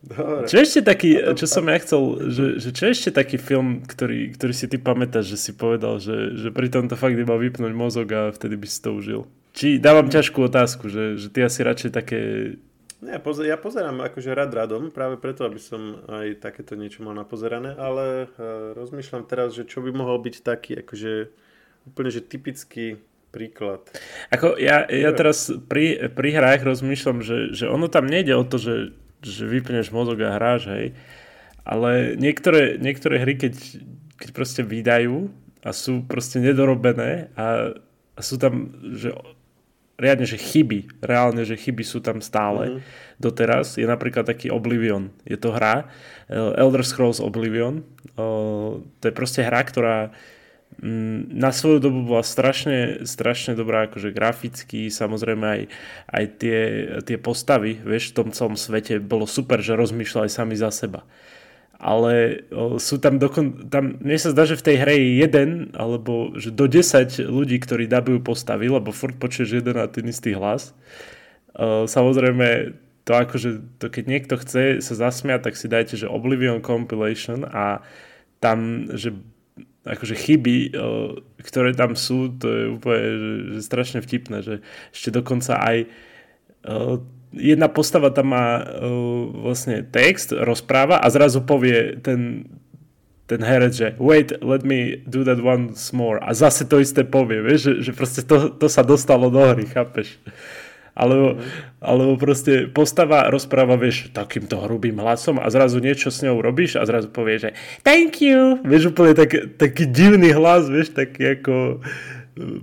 [0.00, 0.48] Dobre.
[0.48, 4.52] Čo ešte taký, čo som ja chcel, že, že čo ešte taký film, ktorý, ktorý
[4.56, 8.32] si ty pamätáš, že si povedal, že, že pri tomto fakt iba vypnúť mozog a
[8.32, 9.20] vtedy by si to užil?
[9.52, 12.20] Či dávam ťažkú otázku, že, že ty asi radšej také...
[13.00, 17.16] Ja, pozer, ja pozerám akože rád radom, práve preto, aby som aj takéto niečo mal
[17.16, 21.32] napozerané, ale uh, rozmýšľam teraz, že čo by mohol byť taký, akože
[21.88, 23.00] úplne, že typický
[23.32, 23.80] príklad.
[24.28, 28.60] Ako ja, ja teraz pri, pri hrách rozmýšľam, že, že ono tam nejde o to,
[28.60, 30.96] že, že vypneš mozog a hráš, hej.
[31.64, 33.54] Ale niektoré, niektoré hry, keď,
[34.16, 35.28] keď proste vydajú
[35.60, 37.76] a sú proste nedorobené a,
[38.16, 39.12] a sú tam, že
[40.00, 43.20] riadne, že chyby, reálne, že chyby sú tam stále mm-hmm.
[43.20, 45.12] doteraz, je napríklad taký Oblivion.
[45.28, 45.84] Je to hra,
[46.32, 47.84] eh, Elder Scrolls Oblivion.
[48.16, 50.12] To je proste hra, ktorá
[51.34, 55.62] na svoju dobu bola strašne, strašne dobrá akože graficky, samozrejme aj,
[56.08, 56.60] aj tie,
[57.04, 61.04] tie postavy, vieš, v tom celom svete bolo super, že rozmýšľali sami za seba.
[61.80, 62.44] Ale
[62.76, 63.72] sú tam dokon...
[63.72, 67.56] Tam, mne sa zdá, že v tej hre je jeden, alebo že do 10 ľudí,
[67.56, 70.76] ktorí dabujú postavy, lebo furt počuješ jeden a ten istý hlas.
[71.56, 72.76] Samozrejme,
[73.08, 77.80] to akože, to keď niekto chce sa zasmiať, tak si dajte, že Oblivion Compilation a
[78.44, 79.16] tam, že
[79.84, 80.76] akože chyby,
[81.40, 83.04] ktoré tam sú, to je úplne
[83.56, 84.54] že, strašne vtipné, že
[84.92, 85.76] ešte dokonca aj
[87.32, 88.60] jedna postava tam má
[89.40, 92.44] vlastne text, rozpráva a zrazu povie ten,
[93.24, 97.40] ten herec, že wait, let me do that once more a zase to isté povie,
[97.40, 100.20] vieš, že, že proste to, to sa dostalo do hry, chápeš?
[100.94, 101.38] Alebo,
[101.78, 106.86] alebo proste postava rozpráva, vieš, takýmto hrubým hlasom a zrazu niečo s ňou robíš a
[106.86, 107.50] zrazu povie, že
[107.86, 111.80] thank you, vieš, úplne tak, taký divný hlas, vieš, taký ako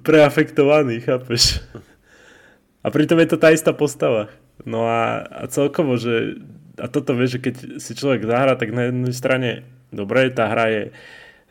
[0.04, 1.62] preafektovaný, chápeš?
[2.86, 4.32] A pritom je to tá istá postava.
[4.64, 6.40] No a, a celkovo, že
[6.80, 9.50] a toto vieš, že keď si človek zahrá, tak na jednej strane
[9.92, 10.84] dobre, tá hra je,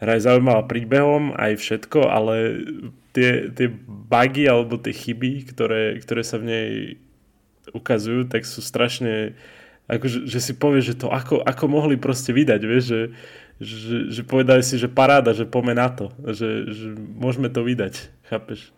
[0.00, 2.34] hra je zaujímavá príbehom, aj všetko, ale
[3.16, 6.70] tie, tie bugy alebo tie chyby, ktoré, ktoré sa v nej
[7.72, 9.32] ukazujú, tak sú strašne
[9.88, 13.00] akože, že si povie, že to ako, ako mohli proste vydať, vieš, že,
[13.62, 18.10] že, že povedali si, že paráda, že pome na to, že, že môžeme to vydať,
[18.26, 18.74] chápeš?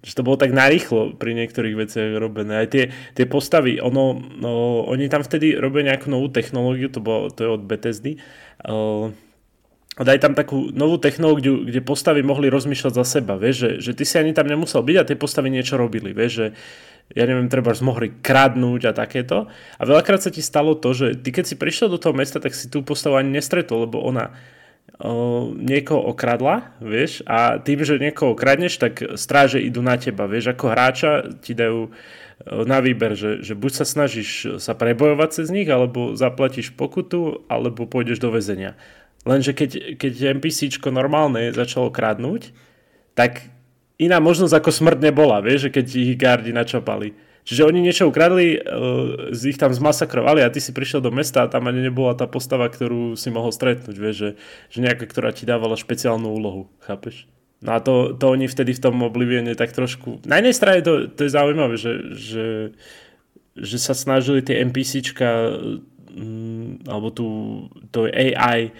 [0.00, 2.62] Že to bolo tak narýchlo pri niektorých veciach robené.
[2.62, 7.30] Aj tie, tie postavy, ono, no, oni tam vtedy robia nejakú novú technológiu, to, bolo,
[7.30, 8.18] to je od Bethesdy,
[8.66, 9.10] uh,
[10.00, 13.92] a daj tam takú novú technológiu, kde postavy mohli rozmýšľať za seba, vieš, že, že
[13.92, 16.46] ty si ani tam nemusel byť a tie postavy niečo robili, vieš, že
[17.12, 19.50] ja neviem, treba mohli kradnúť a takéto.
[19.76, 22.56] A veľakrát sa ti stalo to, že ty keď si prišiel do toho mesta, tak
[22.56, 24.32] si tú postavu ani nestretol, lebo ona
[24.96, 30.56] o, niekoho okradla, vieš, a tým, že niekoho okradneš, tak stráže idú na teba, vieš,
[30.56, 31.10] ako hráča
[31.44, 31.92] ti dajú
[32.40, 37.84] na výber, že, že buď sa snažíš sa prebojovať cez nich, alebo zaplatíš pokutu, alebo
[37.84, 38.80] pôjdeš do väzenia.
[39.28, 42.56] Lenže keď, keď NPCčko normálne začalo kradnúť,
[43.12, 43.52] tak
[44.00, 47.12] iná možnosť ako smrť nebola, vieš, že keď ich gardi načapali.
[47.44, 51.50] Čiže oni niečo ukradli, uh, ich tam zmasakrovali a ty si prišiel do mesta a
[51.52, 54.30] tam ani nebola tá postava, ktorú si mohol stretnúť, vieš, že,
[54.72, 57.28] že nejaká, ktorá ti dávala špeciálnu úlohu, chápeš?
[57.60, 60.24] No a to, to oni vtedy v tom Oblivione tak trošku...
[60.24, 62.46] Na jednej strane to, to je zaujímavé, že, že,
[63.52, 65.60] že sa snažili tie NPCčka
[66.08, 67.26] mm, alebo tu
[67.92, 68.72] to AI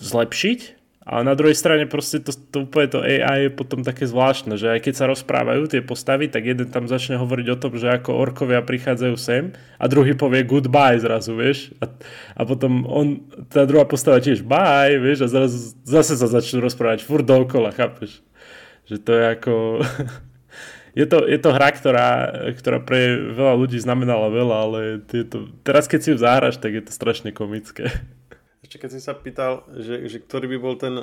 [0.00, 4.54] zlepšiť, ale na druhej strane proste to, to úplne to AI je potom také zvláštne,
[4.54, 7.90] že aj keď sa rozprávajú tie postavy, tak jeden tam začne hovoriť o tom, že
[7.90, 9.50] ako orkovia prichádzajú sem
[9.82, 11.74] a druhý povie goodbye zrazu, vieš.
[11.82, 11.90] A,
[12.38, 17.02] a potom on, tá druhá postava tiež bye, vieš, a zrazu zase sa začnú rozprávať
[17.02, 18.22] furt dookola, chápeš?
[18.86, 19.52] Že to je ako...
[21.02, 22.08] je, to, je to hra, ktorá,
[22.54, 26.82] ktorá pre veľa ľudí znamenala veľa, ale to, teraz keď si ju zahraš, tak je
[26.86, 27.90] to strašne komické.
[28.72, 30.96] Ešte keď si sa pýtal, že, že ktorý by bol ten,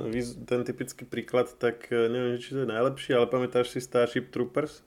[0.49, 4.81] ten typický príklad, tak e, neviem, či to je najlepší, ale pamätáš si Starship Troopers?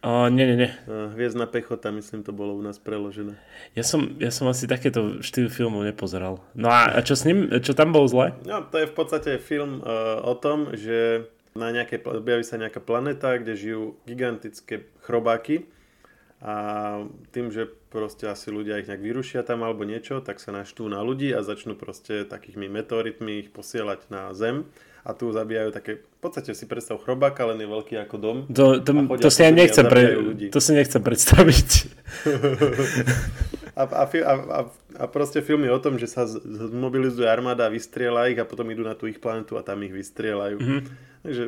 [0.00, 0.72] Uh, nie, nie, nie.
[0.88, 3.36] Hviezdna pechota, myslím, to bolo u nás preložené.
[3.76, 6.40] Ja som, ja som asi takéto štýl filmov nepozeral.
[6.56, 8.32] No a, a čo s ním, čo tam bolo zle?
[8.48, 12.80] No, to je v podstate film uh, o tom, že na nejakej, objaví sa nejaká
[12.80, 15.68] planeta, kde žijú gigantické chrobáky
[16.40, 16.54] a
[17.36, 20.98] tým, že proste asi ľudia ich nejak vyrušia tam alebo niečo, tak sa naštú na
[20.98, 24.66] ľudí a začnú proste takými meteoritmi ich posielať na Zem
[25.06, 28.36] a tu zabíjajú také, v podstate si predstav chrobáka, len je veľký ako dom.
[28.50, 28.90] To, to,
[29.20, 30.18] to, si, ja nechcem pre,
[30.50, 31.70] to si nechcem predstaviť.
[33.78, 38.40] a, a, a, a proste film je o tom, že sa zmobilizuje armáda, vystriela ich
[38.40, 40.56] a potom idú na tú ich planetu a tam ich vystrieľajú.
[40.58, 40.80] Mm-hmm.
[41.22, 41.44] Takže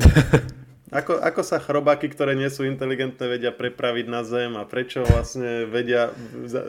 [0.90, 5.62] Ako, ako sa chrobáky, ktoré nie sú inteligentné, vedia prepraviť na Zem a prečo vlastne
[5.70, 6.10] vedia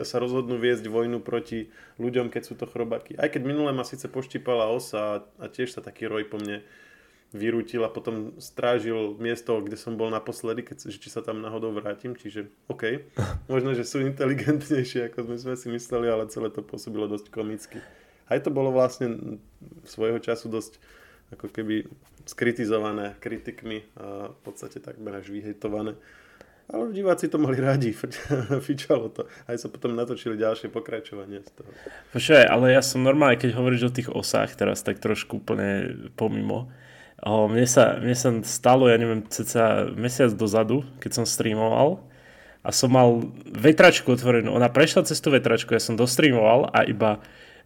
[0.06, 3.18] sa rozhodnú viesť vojnu proti ľuďom, keď sú to chrobáky.
[3.18, 6.62] Aj keď minule ma síce poštípala osa a, a tiež sa taký roj po mne
[7.32, 12.12] vyrútil a potom strážil miesto, kde som bol naposledy, keď, či sa tam náhodou vrátim,
[12.12, 13.08] čiže OK.
[13.48, 17.80] Možno, že sú inteligentnejšie, ako sme si mysleli, ale celé to pôsobilo dosť komicky.
[18.28, 19.40] Aj to bolo vlastne
[19.88, 20.78] svojho času dosť
[21.32, 21.88] ako keby
[22.28, 25.98] skritizované kritikmi a v podstate takmer až vyhejtované.
[26.72, 27.92] Ale diváci to mali radi,
[28.66, 29.26] fičalo to.
[29.44, 31.70] Aj sa potom natočili ďalšie pokračovanie z toho.
[32.14, 36.72] Počkaj, ale ja som normálne, keď hovoríš o tých osách teraz, tak trošku úplne pomimo.
[37.22, 42.02] O, mne, sa, mne sa stalo, ja neviem, ceca mesiac dozadu, keď som streamoval
[42.62, 44.54] a som mal vetračku otvorenú.
[44.54, 47.18] Ona prešla cez tú vetračku, ja som dostreamoval a iba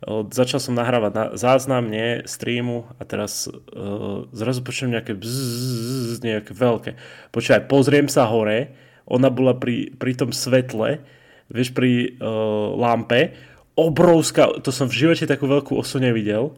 [0.05, 6.53] začal som nahrávať na záznam, nie streamu a teraz uh, zrazu počujem nejaké bzzz, nejaké
[6.53, 6.91] veľké.
[7.33, 8.77] Počkaj, pozriem sa hore,
[9.09, 11.01] ona bola pri, pri tom svetle,
[11.49, 13.33] vieš, pri uh, lampe,
[13.77, 16.53] obrovská, to som v živote takú veľkú osu nevidel.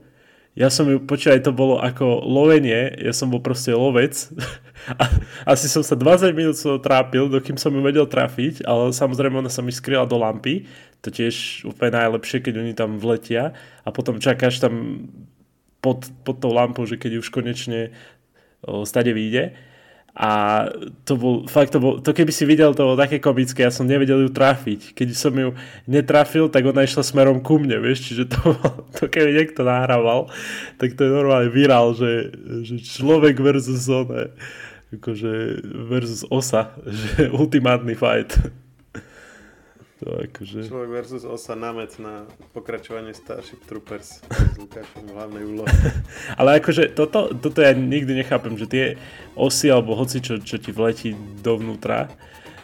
[0.59, 4.18] Ja som ju, počkaj, to bolo ako lovenie, ja som bol proste lovec.
[4.89, 5.05] A,
[5.45, 9.61] asi som sa 20 minút trápil, dokým som ju vedel trafiť, ale samozrejme ona sa
[9.61, 10.64] mi skryla do lampy
[11.01, 13.55] to tiež úplne najlepšie, keď oni tam vletia
[13.86, 15.07] a potom čakáš tam
[15.78, 17.94] pod, pod tou lampou, že keď už konečne
[18.66, 19.55] o, stade vyjde.
[20.18, 20.66] A
[21.07, 23.86] to bol, fakt to bol, to keby si videl, to bolo také komické, ja som
[23.86, 24.90] nevedel ju trafiť.
[24.90, 25.55] Keď som ju
[25.86, 28.59] netrafil, tak ona išla smerom ku mne, vieš, čiže to,
[28.99, 30.26] to keby niekto nahrával,
[30.82, 32.34] tak to je normálne virál, že,
[32.66, 34.34] že človek versus one,
[34.90, 38.34] akože versus osa, že ultimátny fight.
[39.99, 40.70] To akože...
[40.70, 42.22] Človek versus osa námet na
[42.55, 45.74] pokračovanie Starship Troopers s Lukášom v hlavnej úlohe.
[46.38, 48.84] Ale akože toto, toto ja nikdy nechápem, že tie
[49.34, 52.07] osy alebo hoci čo, čo ti vletí dovnútra,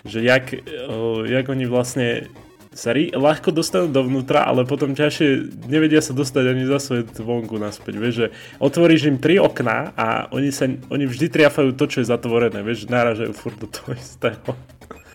[0.07, 0.55] že jak,
[0.87, 2.31] o, jak oni vlastne
[2.75, 7.55] sa rí, ľahko dostanú dovnútra, ale potom ťažšie nevedia sa dostať ani za svet vonku
[7.55, 7.95] naspäť.
[7.99, 8.27] Vieš, že
[8.59, 12.67] otvoríš im tri okná a oni, sa, oni vždy triafajú to, čo je zatvorené.
[12.67, 14.55] Vieš, náražajú furt do toho istého.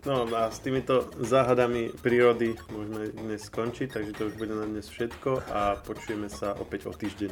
[0.09, 4.89] No a s týmito záhadami prírody môžeme dnes skončiť, takže to už bude na dnes
[4.89, 7.29] všetko a počujeme sa opäť o týždeň.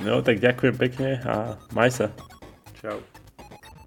[0.00, 2.08] No tak ďakujem pekne a maj sa.
[2.80, 2.96] Čau.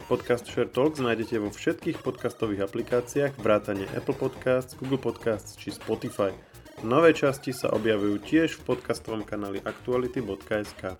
[0.06, 6.30] Podcast Share Talks nájdete vo všetkých podcastových aplikáciách vrátane Apple Podcasts, Google Podcasts či Spotify.
[6.86, 10.94] Nové časti sa objavujú tiež v podcastovom kanáli aktuality.sk.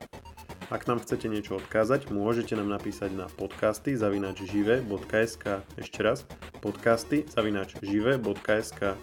[0.72, 5.68] Ak nám chcete niečo odkázať, môžete nám napísať na podcasty zavinač žive.sk.
[5.76, 6.24] Ešte raz,
[6.64, 8.96] podcasty zavinač žive.sk.